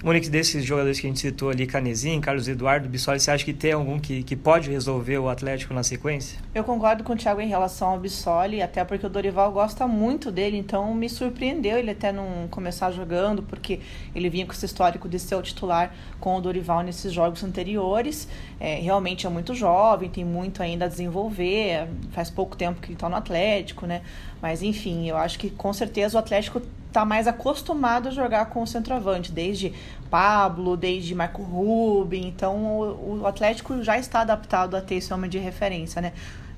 Monique, 0.05 0.29
desses 0.29 0.63
jogadores 0.63 1.01
que 1.01 1.07
a 1.07 1.09
gente 1.09 1.21
citou 1.21 1.49
ali, 1.49 1.67
Canezinho, 1.67 2.21
Carlos 2.21 2.47
Eduardo, 2.47 2.87
Bissoli, 2.87 3.19
você 3.19 3.31
acha 3.31 3.43
que 3.43 3.55
tem 3.55 3.73
algum 3.73 3.99
que, 3.99 4.23
que 4.23 4.37
pode 4.37 4.71
resolver 4.71 5.17
o 5.17 5.31
Atlético 5.31 5.73
na 5.73 5.83
sequência? 5.83 6.39
Eu 6.55 6.63
concordo 6.63 7.03
com 7.03 7.15
o 7.15 7.17
Thiago 7.17 7.41
em 7.41 7.49
relação 7.49 7.89
ao 7.89 7.99
Bissoli, 7.99 8.61
até 8.61 8.85
porque 8.85 9.07
o 9.07 9.09
Dorival 9.09 9.51
gosta 9.51 9.87
muito 9.87 10.31
dele, 10.31 10.59
então 10.59 10.93
me 10.95 11.09
surpreendeu 11.09 11.79
ele 11.79 11.91
até 11.91 12.13
não 12.13 12.47
começar 12.51 12.91
jogando, 12.91 13.43
porque 13.45 13.81
ele 14.15 14.29
vinha 14.29 14.45
com 14.45 14.53
esse 14.53 14.67
histórico 14.67 15.09
de 15.09 15.19
ser 15.19 15.37
o 15.37 15.43
titular 15.43 15.95
com 16.21 16.37
o 16.37 16.41
Dorival 16.43 16.83
nesses 16.83 17.11
jogos 17.11 17.43
anteriores. 17.43 18.29
É, 18.61 18.75
realmente 18.75 19.27
é 19.27 19.31
muito 19.31 19.55
jovem, 19.55 20.11
tem 20.11 20.23
muito 20.23 20.63
ainda 20.63 20.85
a 20.85 20.89
desenvolver, 20.89 21.89
faz 22.11 22.29
pouco 22.29 22.59
tempo 22.59 22.79
que 22.79 22.89
ele 22.89 22.95
está 22.95 23.09
no 23.09 23.17
Atlético, 23.17 23.87
né? 23.87 24.03
Mas 24.43 24.63
enfim, 24.63 25.09
eu 25.09 25.17
acho 25.17 25.39
que 25.39 25.49
com 25.49 25.73
certeza 25.73 26.19
o 26.19 26.21
Atlético 26.21 26.61
está 26.95 27.05
mais 27.05 27.27
acostumado 27.27 28.07
a 28.07 28.11
jogar 28.13 28.47
com 28.47 28.63
o 28.63 28.67
centroavante, 28.67 29.33
desde 29.33 29.73
Pablo, 30.09 30.77
desde 30.77 31.13
Marco 31.13 31.43
Ruben. 31.43 32.29
Então 32.29 32.57
o, 32.65 33.23
o 33.23 33.27
Atlético 33.27 33.83
já 33.83 33.99
está 33.99 34.21
adaptado 34.21 34.77
a 34.77 34.81
ter 34.81 34.95
esse 34.97 35.13
homem 35.13 35.29
de 35.29 35.39
referência, 35.39 36.01
né? 36.01 36.13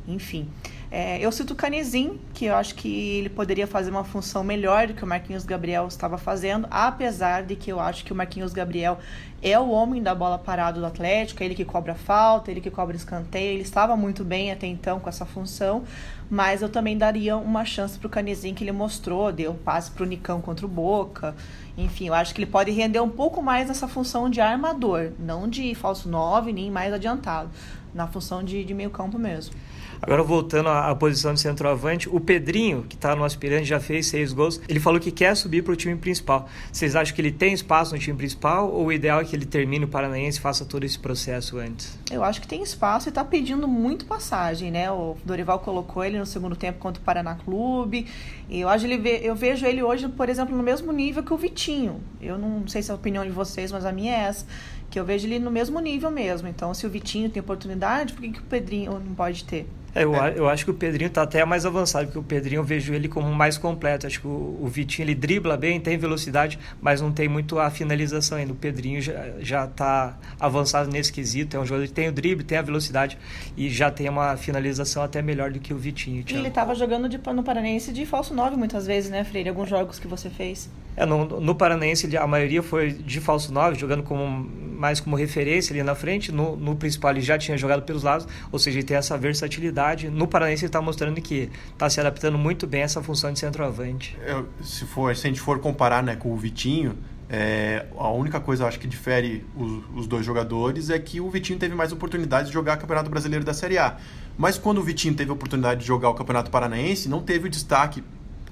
Enfim. 0.07 0.47
É, 0.91 1.19
eu 1.19 1.33
cito 1.33 1.53
o 1.53 1.57
Canezinho, 1.57 2.21
que 2.33 2.45
eu 2.45 2.55
acho 2.55 2.75
que 2.77 3.19
ele 3.19 3.29
poderia 3.29 3.67
fazer 3.67 3.91
uma 3.91 4.05
função 4.05 4.45
melhor 4.45 4.87
do 4.87 4.95
que 4.95 5.03
o 5.03 5.07
Marquinhos 5.07 5.45
Gabriel 5.45 5.89
estava 5.89 6.17
fazendo, 6.17 6.69
apesar 6.71 7.43
de 7.43 7.57
que 7.57 7.73
eu 7.73 7.81
acho 7.81 8.05
que 8.05 8.13
o 8.13 8.17
Marquinhos 8.17 8.53
Gabriel 8.53 8.99
é 9.43 9.59
o 9.59 9.69
homem 9.69 10.03
da 10.03 10.15
bola 10.15 10.39
parada 10.39 10.79
do 10.79 10.87
Atlético, 10.87 11.43
é 11.43 11.47
ele 11.47 11.55
que 11.55 11.65
cobra 11.65 11.95
falta, 11.95 12.51
ele 12.51 12.61
que 12.61 12.71
cobra 12.71 12.97
escanteio, 12.97 13.55
ele 13.55 13.63
estava 13.63 13.97
muito 13.97 14.25
bem 14.25 14.53
até 14.53 14.67
então 14.67 15.01
com 15.01 15.09
essa 15.09 15.27
função, 15.27 15.83
mas 16.31 16.63
eu 16.63 16.69
também 16.69 16.97
daria 16.97 17.37
uma 17.37 17.65
chance 17.65 17.99
para 17.99 18.07
o 18.07 18.11
Canezinho 18.11 18.55
que 18.55 18.63
ele 18.63 18.73
mostrou, 18.73 19.33
deu 19.33 19.55
passe 19.55 19.91
para 19.91 20.05
o 20.05 20.07
Nicão 20.07 20.41
contra 20.41 20.65
o 20.65 20.69
Boca, 20.69 21.35
enfim, 21.77 22.09
eu 22.09 22.15
acho 22.15 22.35
que 22.35 22.41
ele 22.41 22.51
pode 22.51 22.71
render 22.71 23.01
um 23.01 23.11
pouco 23.11 23.43
mais 23.43 23.69
nessa 23.69 23.87
função 23.87 24.31
de 24.31 24.41
armador, 24.41 25.11
não 25.19 25.49
de 25.49 25.75
falso 25.75 26.09
9, 26.09 26.53
nem 26.53 26.71
mais 26.71 26.93
adiantado, 26.93 27.51
na 27.97 28.07
função 28.07 28.45
de, 28.45 28.63
de 28.65 28.75
meio 28.75 28.91
campo 28.91 29.19
mesmo. 29.19 29.55
Agora 30.01 30.23
voltando 30.23 30.69
à, 30.69 30.95
posição 30.95 31.33
de 31.33 31.41
centroavante, 31.41 32.09
o 32.09 32.21
Pedrinho, 32.21 32.85
que 32.89 32.95
está 32.95 33.17
no 33.17 33.25
aspirante, 33.25 33.65
já 33.65 33.81
fez 33.81 34.07
seis 34.07 34.33
gols. 34.33 34.61
Ele 34.69 34.79
falou 34.79 35.01
que 35.01 35.11
quer 35.11 35.35
subir 35.35 35.63
para 35.63 35.73
o 35.73 35.77
time 35.77 35.97
principal. 35.97 36.49
Vocês 36.71 36.95
acham 36.95 37.15
que 37.15 37.21
ele 37.21 37.33
tem 37.33 37.53
espaço 37.53 37.95
no 37.95 37.99
time 37.99 38.17
principal 38.17 38.71
ou 38.71 38.87
o 38.87 38.93
ideal 38.93 39.21
é 39.21 39.25
que 39.25 39.35
ele 39.35 39.47
termine 39.47 39.85
o 39.85 39.89
Paranaense 39.89 40.39
e 40.39 40.41
faça 40.41 40.65
todo 40.65 40.85
esse 40.85 40.99
processo 40.99 41.59
antes? 41.59 41.99
Eu 42.11 42.23
acho 42.23 42.41
que 42.41 42.47
tem 42.47 42.63
espaço 42.63 43.09
e 43.09 43.11
está 43.11 43.25
pedindo 43.25 43.67
muito 43.67 44.05
passagem, 44.05 44.71
né? 44.71 44.91
O 44.91 45.17
Dorival 45.25 45.59
colocou 45.61 46.05
ele 46.05 46.19
no 46.19 46.27
segundo 46.27 46.55
tempo 46.55 46.79
contra 46.79 47.01
o 47.01 47.05
Paraná 47.05 47.35
Clube. 47.35 48.07
E 48.49 48.61
eu, 48.61 48.69
acho 48.69 48.87
ele, 48.87 49.09
eu 49.23 49.35
vejo 49.35 49.65
ele 49.67 49.83
hoje, 49.83 50.09
por 50.09 50.29
exemplo, 50.29 50.55
no 50.57 50.63
mesmo 50.63 50.93
nível 50.93 51.23
que 51.23 51.33
o 51.33 51.37
Vitinho. 51.37 52.01
Eu 52.21 52.39
não 52.39 52.69
sei 52.69 52.83
se 52.83 52.91
é 52.91 52.93
a 52.93 52.97
opinião 52.97 53.25
de 53.25 53.31
vocês, 53.31 53.73
mas 53.73 53.85
a 53.85 53.93
minha 53.93 54.13
é 54.13 54.21
essa 54.27 54.47
que 54.91 54.99
eu 54.99 55.05
vejo 55.05 55.27
ele 55.27 55.39
no 55.39 55.51
mesmo 55.51 55.81
nível 55.81 56.11
mesmo. 56.11 56.49
Então, 56.49 56.73
se 56.73 56.87
o 56.87 56.91
Vitinho 56.91 57.31
tem 57.31 57.41
oportunidade, 57.41 58.13
por 58.13 58.23
que, 58.23 58.31
que 58.31 58.41
o 58.41 58.45
Pedrinho 58.45 58.99
não 58.99 59.15
pode 59.15 59.45
ter? 59.45 59.69
É, 59.97 60.05
eu, 60.05 60.15
é. 60.15 60.35
eu 60.37 60.47
acho 60.47 60.63
que 60.63 60.71
o 60.71 60.75
Pedrinho 60.75 61.09
está 61.09 61.23
até 61.23 61.43
mais 61.47 61.65
avançado, 61.65 62.05
porque 62.07 62.19
o 62.19 62.23
Pedrinho 62.23 62.61
eu 62.61 62.65
vejo 62.65 62.93
ele 62.93 63.09
como 63.09 63.35
mais 63.35 63.57
completo. 63.57 64.07
Acho 64.07 64.21
que 64.21 64.27
o, 64.27 64.59
o 64.61 64.69
Vitinho 64.69 65.07
ele 65.07 65.15
dribla 65.15 65.57
bem, 65.57 65.81
tem 65.81 65.97
velocidade, 65.97 66.59
mas 66.83 67.01
não 67.01 67.11
tem 67.11 67.27
muito 67.29 67.59
a 67.59 67.71
finalização 67.71 68.37
ainda. 68.37 68.53
O 68.53 68.57
Pedrinho 68.57 69.01
já 69.01 69.65
está 69.65 70.19
avançado 70.39 70.91
nesse 70.91 71.11
quesito. 71.11 71.57
É 71.57 71.61
um 71.61 71.65
jogador 71.65 71.87
que 71.87 71.95
tem 71.95 72.09
o 72.09 72.13
drible, 72.13 72.45
tem 72.45 72.59
a 72.59 72.63
velocidade 72.63 73.17
e 73.57 73.71
já 73.71 73.91
tem 73.91 74.07
uma 74.11 74.37
finalização 74.37 75.03
até 75.03 75.23
melhor 75.23 75.51
do 75.51 75.59
que 75.59 75.73
o 75.73 75.79
Vitinho. 75.79 76.23
E 76.29 76.35
ele 76.35 76.49
estava 76.49 76.75
jogando 76.75 77.09
de, 77.09 77.19
no 77.33 77.43
Paranense 77.43 77.91
de 77.91 78.05
falso 78.05 78.35
9 78.35 78.55
muitas 78.55 78.87
vezes, 78.87 79.11
né, 79.11 79.25
Freire? 79.25 79.49
Alguns 79.49 79.71
jogos 79.71 79.99
que 79.99 80.07
você 80.07 80.29
fez. 80.29 80.69
É, 80.97 81.05
no, 81.05 81.25
no 81.27 81.55
Paranense 81.55 82.17
a 82.17 82.27
maioria 82.27 82.63
foi 82.63 82.91
de 82.91 83.21
falso 83.21 83.53
9, 83.53 83.79
jogando 83.79 84.03
como, 84.03 84.27
mais 84.27 84.99
como 84.99 85.15
referência 85.15 85.73
ali 85.73 85.83
na 85.83 85.95
frente. 85.95 86.33
No, 86.33 86.57
no 86.57 86.75
principal 86.75 87.11
ele 87.11 87.21
já 87.21 87.37
tinha 87.37 87.57
jogado 87.57 87.83
pelos 87.83 88.03
lados, 88.03 88.27
ou 88.51 88.59
seja, 88.59 88.79
ele 88.79 88.87
tem 88.87 88.97
essa 88.97 89.17
versatilidade. 89.19 89.86
No 90.11 90.27
Paranense 90.27 90.65
ele 90.65 90.69
está 90.69 90.81
mostrando 90.81 91.21
que 91.21 91.51
está 91.73 91.89
se 91.89 92.01
adaptando 92.01 92.39
muito 92.39 92.67
bem 92.67 92.83
a 92.83 92.85
essa 92.85 93.03
função 93.03 93.33
de 93.33 93.39
centroavante. 93.39 94.17
É, 94.23 94.43
se, 94.63 94.85
for, 94.85 95.15
se 95.15 95.27
a 95.27 95.31
gente 95.31 95.41
for 95.41 95.59
comparar 95.59 96.03
né, 96.03 96.17
com 96.17 96.33
o 96.33 96.37
Vitinho, 96.37 96.97
é, 97.29 97.87
a 97.97 98.09
única 98.11 98.39
coisa 98.39 98.67
acho 98.67 98.79
que 98.79 98.87
difere 98.87 99.45
os, 99.57 99.83
os, 99.97 100.07
dois 100.07 100.25
jogadores 100.25 100.91
é 100.91 100.99
que 100.99 101.21
o 101.21 101.29
Vitinho 101.29 101.59
teve 101.59 101.75
mais 101.75 101.91
oportunidades 101.91 102.49
de 102.49 102.55
jogar 102.55 102.77
Campeonato 102.77 103.11
Brasileiro 103.11 103.45
da 103.45 103.53
Série 103.53 103.79
A. 103.79 103.97
Mas 104.39 104.59
quando 104.59 104.79
o 104.79 104.83
Vitinho 104.83 105.15
teve 105.15 105.31
a 105.31 105.35
oportunidade 105.35 105.81
de 105.81 105.87
jogar 105.87 106.11
o 106.11 106.15
Campeonato 106.15 106.51
Paranaense, 106.51 107.09
não 107.09 107.23
teve 107.23 107.47
o 107.47 107.51
destaque 107.51 108.03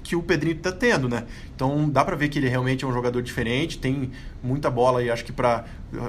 que 0.05 0.15
o 0.15 0.21
Pedrinho 0.21 0.55
está 0.55 0.71
tendo, 0.71 1.09
né? 1.09 1.25
Então 1.55 1.89
dá 1.89 2.05
para 2.05 2.15
ver 2.15 2.29
que 2.29 2.37
ele 2.37 2.47
realmente 2.47 2.85
é 2.85 2.87
um 2.87 2.93
jogador 2.93 3.23
diferente, 3.23 3.79
tem 3.79 4.11
muita 4.43 4.69
bola 4.69 5.03
e 5.03 5.09
acho 5.09 5.25
que 5.25 5.33
para 5.33 5.65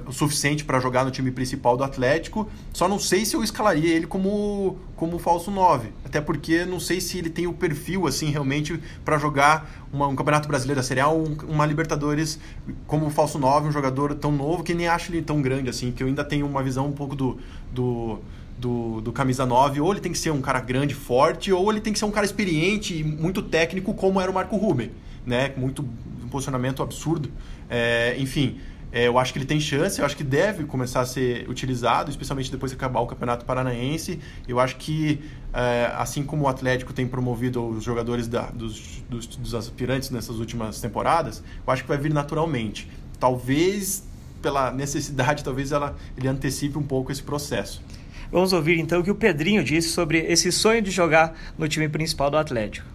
o 0.07 0.13
suficiente 0.13 0.65
para 0.65 0.79
jogar 0.79 1.03
no 1.03 1.11
time 1.11 1.31
principal 1.31 1.79
do 1.79 1.83
Atlético. 1.83 2.47
Só 2.75 2.87
não 2.87 2.99
sei 2.99 3.25
se 3.25 3.35
eu 3.35 3.43
escalaria 3.43 3.95
ele 3.95 4.07
como 4.07 4.79
como 4.95 5.19
falso 5.19 5.51
9, 5.51 5.89
até 6.05 6.21
porque 6.21 6.67
não 6.67 6.79
sei 6.79 7.01
se 7.01 7.19
ele 7.19 7.31
tem 7.31 7.47
o 7.47 7.55
perfil 7.55 8.07
assim 8.07 8.31
realmente 8.31 8.79
para 9.03 9.19
jogar 9.19 9.87
uma, 9.91 10.07
um 10.07 10.15
Campeonato 10.15 10.47
Brasileiro 10.47 10.81
da 10.81 10.87
Série 10.87 11.01
A, 11.01 11.09
um, 11.09 11.37
uma 11.49 11.65
Libertadores 11.65 12.39
como 12.87 13.09
falso 13.09 13.39
9, 13.39 13.69
um 13.69 13.73
jogador 13.73 14.15
tão 14.15 14.31
novo 14.31 14.63
que 14.63 14.75
nem 14.75 14.89
acho 14.89 15.11
ele 15.11 15.23
tão 15.23 15.41
grande 15.41 15.71
assim, 15.71 15.91
que 15.91 16.03
eu 16.03 16.07
ainda 16.07 16.25
tenho 16.25 16.47
uma 16.47 16.63
visão 16.63 16.87
um 16.87 16.93
pouco 16.93 17.17
do, 17.17 17.39
do 17.73 18.19
do, 18.59 19.01
do 19.01 19.13
camisa 19.13 19.45
9, 19.45 19.81
ou 19.81 19.93
ele 19.93 20.01
tem 20.01 20.13
que 20.13 20.19
ser 20.19 20.31
um 20.31 20.41
cara 20.41 20.61
grande, 20.61 20.95
forte, 20.95 21.53
ou 21.53 21.71
ele 21.71 21.81
tem 21.81 21.93
que 21.93 21.99
ser 21.99 22.05
um 22.05 22.11
cara 22.11 22.25
experiente 22.25 22.99
e 22.99 23.05
muito 23.05 23.43
técnico, 23.43 23.95
como 23.95 24.21
era 24.21 24.31
o 24.31 24.35
Marco 24.35 24.57
Ruben, 24.57 24.91
né? 25.25 25.53
Muito 25.57 25.87
um 26.25 26.29
posicionamento 26.29 26.83
absurdo. 26.83 27.31
É, 27.69 28.17
enfim, 28.19 28.59
é, 28.93 29.09
eu 29.09 29.19
acho 29.19 29.33
que 29.33 29.39
ele 29.39 29.47
tem 29.47 29.61
chance, 29.61 29.99
eu 29.99 30.07
acho 30.07 30.17
que 30.17 30.25
deve 30.25 30.65
começar 30.65 31.01
a 31.01 31.07
ser 31.07 31.49
utilizado, 31.51 32.11
especialmente 32.11 32.51
depois 32.51 32.73
que 32.73 32.77
acabar 32.77 33.01
o 33.01 33.07
Campeonato 33.07 33.45
Paranaense. 33.45 34.19
Eu 34.49 34.59
acho 34.59 34.77
que, 34.77 35.21
é, 35.53 35.93
assim 35.97 36.23
como 36.23 36.45
o 36.45 36.49
Atlético 36.49 36.93
tem 36.93 37.07
promovido 37.07 37.63
os 37.67 37.85
jogadores 37.85 38.27
da, 38.27 38.47
dos, 38.47 39.03
dos, 39.09 39.27
dos 39.27 39.55
aspirantes 39.55 40.11
nessas 40.11 40.39
últimas 40.39 40.81
temporadas, 40.81 41.43
eu 41.67 41.73
acho 41.73 41.83
que 41.83 41.89
vai 41.89 41.99
vir 41.99 42.15
naturalmente. 42.15 42.89
Talvez 43.19 44.05
pela 44.41 44.71
necessidade, 44.71 45.43
talvez 45.43 45.73
ela, 45.73 45.97
ele 46.17 46.29
antecipe 46.29 46.79
um 46.79 46.83
pouco 46.83 47.11
esse 47.11 47.23
processo. 47.23 47.83
Vamos 48.31 48.53
ouvir 48.53 48.79
então 48.79 49.01
o 49.01 49.05
que 49.05 49.11
o 49.11 49.15
Pedrinho 49.15 49.63
disse 49.63 49.89
sobre 49.89 50.19
esse 50.19 50.51
sonho 50.51 50.83
de 50.83 50.91
jogar 50.91 51.37
no 51.57 51.69
time 51.69 51.89
principal 51.89 52.31
do 52.31 52.37
Atlético. 52.37 52.87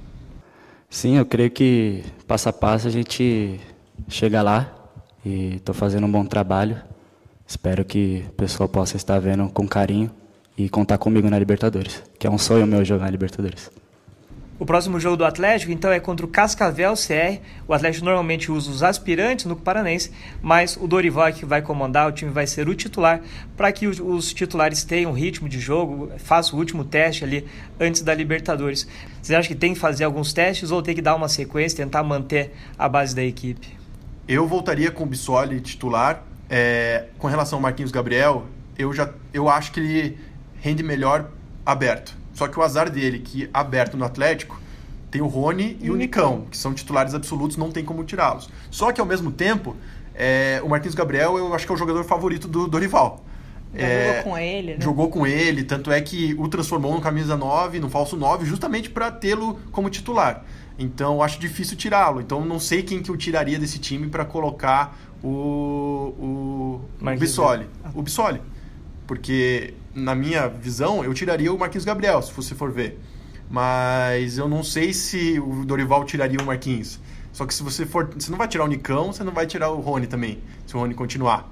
Sim, 0.89 1.17
eu 1.17 1.25
creio 1.25 1.50
que 1.50 2.03
passo 2.27 2.50
a 2.50 2.53
passo 2.53 2.88
a 2.88 2.91
gente 2.91 3.59
chega 4.09 4.41
lá 4.41 4.73
e 5.25 5.55
estou 5.55 5.73
fazendo 5.73 6.05
um 6.05 6.11
bom 6.11 6.25
trabalho. 6.25 6.77
Espero 7.47 7.83
que 7.85 8.25
o 8.29 8.33
pessoal 8.33 8.67
possa 8.67 8.97
estar 8.97 9.19
vendo 9.19 9.50
com 9.50 9.67
carinho 9.67 10.11
e 10.57 10.69
contar 10.69 10.97
comigo 10.97 11.29
na 11.29 11.39
Libertadores, 11.39 12.03
que 12.19 12.27
é 12.27 12.29
um 12.29 12.38
sonho 12.38 12.67
meu 12.67 12.83
jogar 12.83 13.05
na 13.05 13.11
Libertadores. 13.11 13.71
O 14.62 14.65
próximo 14.65 15.00
jogo 15.00 15.18
do 15.18 15.25
Atlético, 15.25 15.72
então, 15.72 15.91
é 15.91 16.00
contra 16.00 16.24
o 16.24 16.30
Cascavel 16.30 16.94
CR. 16.94 17.41
O 17.68 17.74
Atlético 17.74 18.06
normalmente 18.06 18.51
usa 18.51 18.70
os 18.70 18.84
aspirantes 18.84 19.46
no 19.46 19.56
Paranense, 19.56 20.12
mas 20.39 20.77
o 20.80 20.88
Dorival 20.88 21.25
é 21.25 21.32
que 21.32 21.44
vai 21.44 21.63
comandar, 21.63 22.08
o 22.08 22.12
time 22.12 22.30
vai 22.30 22.46
ser 22.46 22.70
o 22.70 22.75
titular, 22.75 23.22
para 23.58 23.72
que 23.72 23.88
os 23.88 24.32
titulares 24.32 24.84
tenham 24.84 25.13
ritmo 25.13 25.50
de 25.50 25.60
jogo, 25.60 26.12
faça 26.20 26.56
o 26.56 26.60
último 26.60 26.86
teste 26.86 27.24
ali 27.24 27.48
antes 27.80 28.03
da 28.03 28.13
Libertadores. 28.13 28.88
Você 29.20 29.34
acha 29.34 29.48
que 29.48 29.56
tem 29.56 29.74
que 29.74 29.80
fazer 29.80 30.03
alguns 30.03 30.32
testes 30.32 30.70
ou 30.70 30.80
tem 30.80 30.94
que 30.94 31.01
dar 31.01 31.15
uma 31.15 31.27
sequência, 31.27 31.84
tentar 31.84 32.03
manter 32.03 32.51
a 32.77 32.88
base 32.88 33.15
da 33.15 33.24
equipe? 33.24 33.68
Eu 34.27 34.46
voltaria 34.46 34.91
com 34.91 35.06
o 35.06 35.08
Bissoli 35.08 35.60
titular. 35.60 36.24
É, 36.48 37.06
com 37.18 37.25
relação 37.25 37.58
ao 37.58 37.63
Marquinhos 37.63 37.91
Gabriel, 37.91 38.46
eu, 38.77 38.94
já, 38.94 39.12
eu 39.34 39.50
acho 39.50 39.72
que 39.72 39.80
ele 39.80 40.20
rende 40.62 40.84
melhor 40.84 41.32
aberto 41.65 42.20
só 42.33 42.47
que 42.47 42.59
o 42.59 42.61
azar 42.61 42.89
dele, 42.89 43.19
que 43.19 43.50
aberto 43.53 43.97
no 43.97 44.05
Atlético, 44.05 44.59
tem 45.09 45.21
o 45.21 45.27
Rony 45.27 45.77
e 45.81 45.91
o 45.91 45.95
Nicão, 45.95 46.45
que 46.50 46.57
são 46.57 46.73
titulares 46.73 47.13
absolutos, 47.13 47.57
não 47.57 47.69
tem 47.71 47.83
como 47.83 48.03
tirá-los. 48.03 48.50
Só 48.69 48.91
que 48.91 49.01
ao 49.01 49.05
mesmo 49.05 49.31
tempo, 49.31 49.75
é, 50.15 50.61
o 50.63 50.69
Marquinhos 50.69 50.95
Gabriel 50.95 51.38
eu 51.38 51.53
acho 51.53 51.65
que 51.65 51.71
é 51.71 51.75
o 51.75 51.77
jogador 51.77 52.03
favorito 52.05 52.47
do 52.47 52.67
Dorival. 52.67 53.23
É, 53.73 54.15
jogou 54.15 54.23
com 54.23 54.38
ele, 54.38 54.73
né? 54.73 54.81
Jogou 54.81 55.09
com 55.09 55.27
ele, 55.27 55.63
tanto 55.63 55.91
é 55.91 56.01
que 56.01 56.35
o 56.38 56.47
transformou 56.47 56.93
no 56.93 57.01
camisa 57.01 57.38
9, 57.38 57.79
no 57.79 57.89
falso 57.89 58.17
9, 58.17 58.45
justamente 58.45 58.89
para 58.89 59.11
tê-lo 59.11 59.59
como 59.71 59.89
titular. 59.89 60.45
Então, 60.77 61.15
eu 61.15 61.21
acho 61.21 61.39
difícil 61.39 61.77
tirá-lo. 61.77 62.21
Então, 62.21 62.43
não 62.43 62.59
sei 62.59 62.81
quem 62.81 63.01
que 63.01 63.09
eu 63.09 63.17
tiraria 63.17 63.59
desse 63.59 63.79
time 63.79 64.07
para 64.07 64.25
colocar 64.25 64.97
o, 65.23 65.27
o, 65.27 66.81
o 67.01 67.15
Bissoli. 67.17 67.67
O 67.93 68.01
Bissoli. 68.01 68.41
Porque 69.12 69.74
na 69.94 70.15
minha 70.15 70.48
visão, 70.48 71.03
eu 71.03 71.13
tiraria 71.13 71.51
o 71.51 71.60
Marquinhos 71.60 71.84
Gabriel, 71.84 72.22
se 72.22 72.32
você 72.32 72.56
for 72.56 72.72
ver. 72.72 72.98
mas 73.50 74.38
eu 74.38 74.48
não 74.48 74.63
sei 74.63 74.94
se 74.94 75.38
o 75.38 75.65
Dorival 75.65 76.06
tiraria 76.06 76.39
o 76.39 76.46
Marquinhos. 76.46 76.98
Só 77.34 77.46
que 77.46 77.53
se 77.53 77.62
você 77.62 77.86
for. 77.86 78.10
Você 78.18 78.32
não 78.32 78.38
vai 78.38 78.48
tirar 78.48 78.63
o 78.63 78.68
Nicão, 78.68 79.12
você 79.12 79.22
não 79.22 79.34
vai 79.34 79.46
tirar 79.46 79.70
o 79.70 79.82
Rony 79.82 80.08
também, 80.08 80.39
se 80.65 80.77
o 80.77 80.80
Rony 80.80 80.94
continuar. 80.94 81.51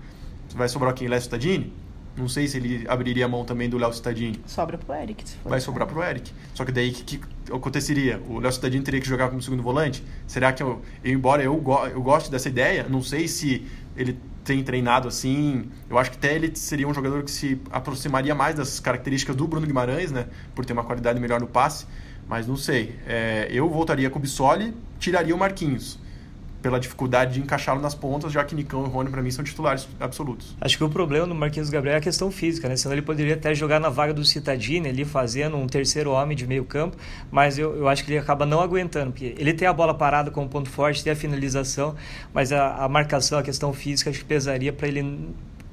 Vai 0.55 0.69
sobrar 0.69 0.93
quem? 0.93 1.09
Léo 1.09 1.19
Stadini? 1.19 1.73
Não 2.15 2.29
sei 2.29 2.47
se 2.47 2.55
ele 2.55 2.85
abriria 2.87 3.25
a 3.25 3.27
mão 3.27 3.43
também 3.43 3.69
do 3.69 3.77
Léo 3.77 3.91
Cittadini. 3.91 4.39
Sobra 4.45 4.77
pro 4.77 4.95
Eric, 4.95 5.27
se 5.27 5.35
for. 5.35 5.49
Vai 5.49 5.59
sobrar 5.59 5.85
pro 5.85 6.01
Eric. 6.01 6.31
Só 6.53 6.63
que 6.63 6.71
daí 6.71 6.91
o 6.91 6.93
que, 6.93 7.17
que, 7.17 7.53
aconteceria? 7.53 8.21
O 8.29 8.39
Léo 8.39 8.53
Cittadini 8.53 8.85
teria 8.85 9.01
que 9.01 9.07
jogar 9.07 9.27
como 9.27 9.41
segundo 9.41 9.61
volante? 9.61 10.01
Será 10.25 10.53
que 10.53 10.63
eu, 10.63 10.81
eu 11.03 11.11
embora 11.11 11.43
eu, 11.43 11.57
go, 11.57 11.85
eu 11.87 12.01
goste 12.01 12.31
dessa 12.31 12.47
ideia, 12.47 12.87
não 12.89 13.01
sei 13.01 13.27
se 13.27 13.67
ele 13.97 14.17
tem 14.49 14.63
treinado 14.63 15.07
assim. 15.07 15.69
Eu 15.87 15.97
acho 15.99 16.09
que 16.09 16.17
até 16.17 16.33
ele 16.33 16.55
seria 16.55 16.87
um 16.87 16.93
jogador 16.93 17.21
que 17.21 17.29
se 17.29 17.61
aproximaria 17.71 18.33
mais 18.33 18.55
das 18.55 18.79
características 18.79 19.35
do 19.35 19.47
Bruno 19.47 19.67
Guimarães, 19.67 20.11
né? 20.11 20.25
Por 20.55 20.65
ter 20.65 20.73
uma 20.73 20.83
qualidade 20.83 21.19
melhor 21.19 21.39
no 21.39 21.45
passe. 21.45 21.85
Mas 22.27 22.47
não 22.47 22.57
sei. 22.57 22.95
É, 23.05 23.47
eu 23.51 23.69
voltaria 23.69 24.09
com 24.09 24.17
o 24.17 24.21
Bissoli, 24.21 24.73
tiraria 24.99 25.35
o 25.35 25.37
Marquinhos 25.37 25.99
pela 26.61 26.79
dificuldade 26.79 27.35
de 27.35 27.39
encaixá-lo 27.39 27.81
nas 27.81 27.95
pontas, 27.95 28.31
já 28.31 28.43
que 28.43 28.53
Nicão 28.53 28.85
e 28.85 28.89
Rony, 28.89 29.09
para 29.09 29.21
mim, 29.21 29.31
são 29.31 29.43
titulares 29.43 29.87
absolutos. 29.99 30.55
Acho 30.59 30.77
que 30.77 30.83
o 30.83 30.89
problema 30.89 31.25
do 31.25 31.35
Marquinhos 31.35 31.69
Gabriel 31.69 31.95
é 31.95 31.97
a 31.97 32.01
questão 32.01 32.29
física, 32.31 32.67
né? 32.67 32.75
Senão 32.75 32.93
ele 32.93 33.01
poderia 33.01 33.35
até 33.35 33.53
jogar 33.55 33.79
na 33.79 33.89
vaga 33.89 34.13
do 34.13 34.25
Citadini 34.25 34.89
ali, 34.89 35.05
fazendo 35.05 35.55
um 35.57 35.67
terceiro 35.67 36.11
homem 36.11 36.35
de 36.35 36.45
meio 36.45 36.65
campo, 36.65 36.97
mas 37.31 37.57
eu, 37.57 37.75
eu 37.75 37.87
acho 37.87 38.03
que 38.03 38.11
ele 38.11 38.19
acaba 38.19 38.45
não 38.45 38.59
aguentando, 38.59 39.11
porque 39.11 39.35
ele 39.37 39.53
tem 39.53 39.67
a 39.67 39.73
bola 39.73 39.93
parada 39.93 40.31
como 40.31 40.47
ponto 40.49 40.69
forte, 40.69 41.03
tem 41.03 41.13
a 41.13 41.15
finalização, 41.15 41.95
mas 42.33 42.51
a, 42.51 42.75
a 42.75 42.89
marcação, 42.89 43.39
a 43.39 43.43
questão 43.43 43.73
física, 43.73 44.09
acho 44.09 44.19
que 44.19 44.25
pesaria 44.25 44.73
para 44.73 44.87
ele 44.87 45.29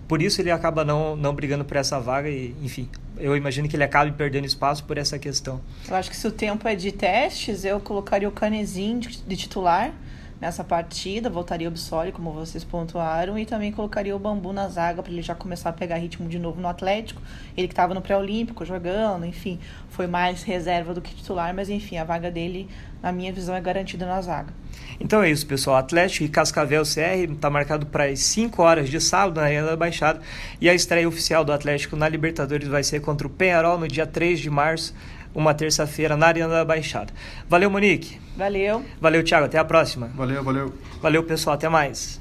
por 0.06 0.22
isso 0.22 0.40
ele 0.40 0.50
acaba 0.50 0.84
não, 0.84 1.16
não 1.16 1.34
brigando 1.34 1.64
por 1.64 1.76
essa 1.76 1.98
vaga 1.98 2.28
e, 2.28 2.54
enfim, 2.62 2.88
eu 3.18 3.36
imagino 3.36 3.68
que 3.68 3.74
ele 3.74 3.82
acabe 3.82 4.12
perdendo 4.12 4.46
espaço 4.46 4.84
por 4.84 4.98
essa 4.98 5.18
questão. 5.18 5.60
Eu 5.88 5.96
acho 5.96 6.08
que 6.08 6.16
se 6.16 6.26
o 6.26 6.30
tempo 6.30 6.68
é 6.68 6.76
de 6.76 6.92
testes, 6.92 7.64
eu 7.64 7.80
colocaria 7.80 8.28
o 8.28 8.32
Canezinho 8.32 9.00
de, 9.00 9.20
de 9.22 9.36
titular, 9.36 9.92
nessa 10.40 10.62
partida, 10.62 11.30
voltaria 11.30 11.68
o 11.68 11.70
Bissoli, 11.70 12.12
como 12.12 12.32
vocês 12.32 12.62
pontuaram, 12.64 13.38
e 13.38 13.46
também 13.46 13.72
colocaria 13.72 14.14
o 14.14 14.18
Bambu 14.18 14.52
na 14.52 14.68
zaga 14.68 15.02
para 15.02 15.12
ele 15.12 15.22
já 15.22 15.34
começar 15.34 15.70
a 15.70 15.72
pegar 15.72 15.96
ritmo 15.96 16.28
de 16.28 16.38
novo 16.38 16.60
no 16.60 16.68
Atlético. 16.68 17.20
Ele 17.56 17.66
que 17.66 17.72
estava 17.72 17.94
no 17.94 18.02
pré-olímpico 18.02 18.64
jogando, 18.64 19.24
enfim, 19.24 19.58
foi 19.88 20.06
mais 20.06 20.42
reserva 20.42 20.92
do 20.92 21.00
que 21.00 21.14
titular, 21.14 21.54
mas 21.54 21.70
enfim, 21.70 21.96
a 21.96 22.04
vaga 22.04 22.30
dele, 22.30 22.68
na 23.02 23.12
minha 23.12 23.32
visão, 23.32 23.54
é 23.54 23.60
garantida 23.60 24.04
na 24.06 24.20
zaga. 24.20 24.52
Então 25.00 25.22
é 25.22 25.30
isso, 25.30 25.46
pessoal. 25.46 25.76
Atlético 25.76 26.24
e 26.24 26.28
Cascavel 26.28 26.82
CR 26.82 27.32
está 27.32 27.50
marcado 27.50 27.86
para 27.86 28.04
as 28.04 28.20
5 28.20 28.62
horas 28.62 28.88
de 28.88 29.00
sábado 29.00 29.40
na 29.40 29.46
Arena 29.46 29.68
da 29.68 29.76
Baixada. 29.76 30.20
E 30.60 30.68
a 30.68 30.74
estreia 30.74 31.08
oficial 31.08 31.44
do 31.44 31.52
Atlético 31.52 31.96
na 31.96 32.08
Libertadores 32.08 32.68
vai 32.68 32.82
ser 32.82 33.00
contra 33.00 33.26
o 33.26 33.30
Penharol 33.30 33.78
no 33.78 33.88
dia 33.88 34.06
3 34.06 34.38
de 34.38 34.50
março 34.50 34.94
uma 35.36 35.52
terça-feira 35.52 36.16
na 36.16 36.26
Arena 36.26 36.48
da 36.48 36.64
Baixada. 36.64 37.12
Valeu, 37.46 37.70
Monique. 37.70 38.18
Valeu. 38.36 38.82
Valeu, 38.98 39.22
Thiago. 39.22 39.44
Até 39.44 39.58
a 39.58 39.64
próxima. 39.64 40.10
Valeu, 40.14 40.42
valeu. 40.42 40.74
Valeu, 41.02 41.22
pessoal. 41.22 41.54
Até 41.54 41.68
mais. 41.68 42.14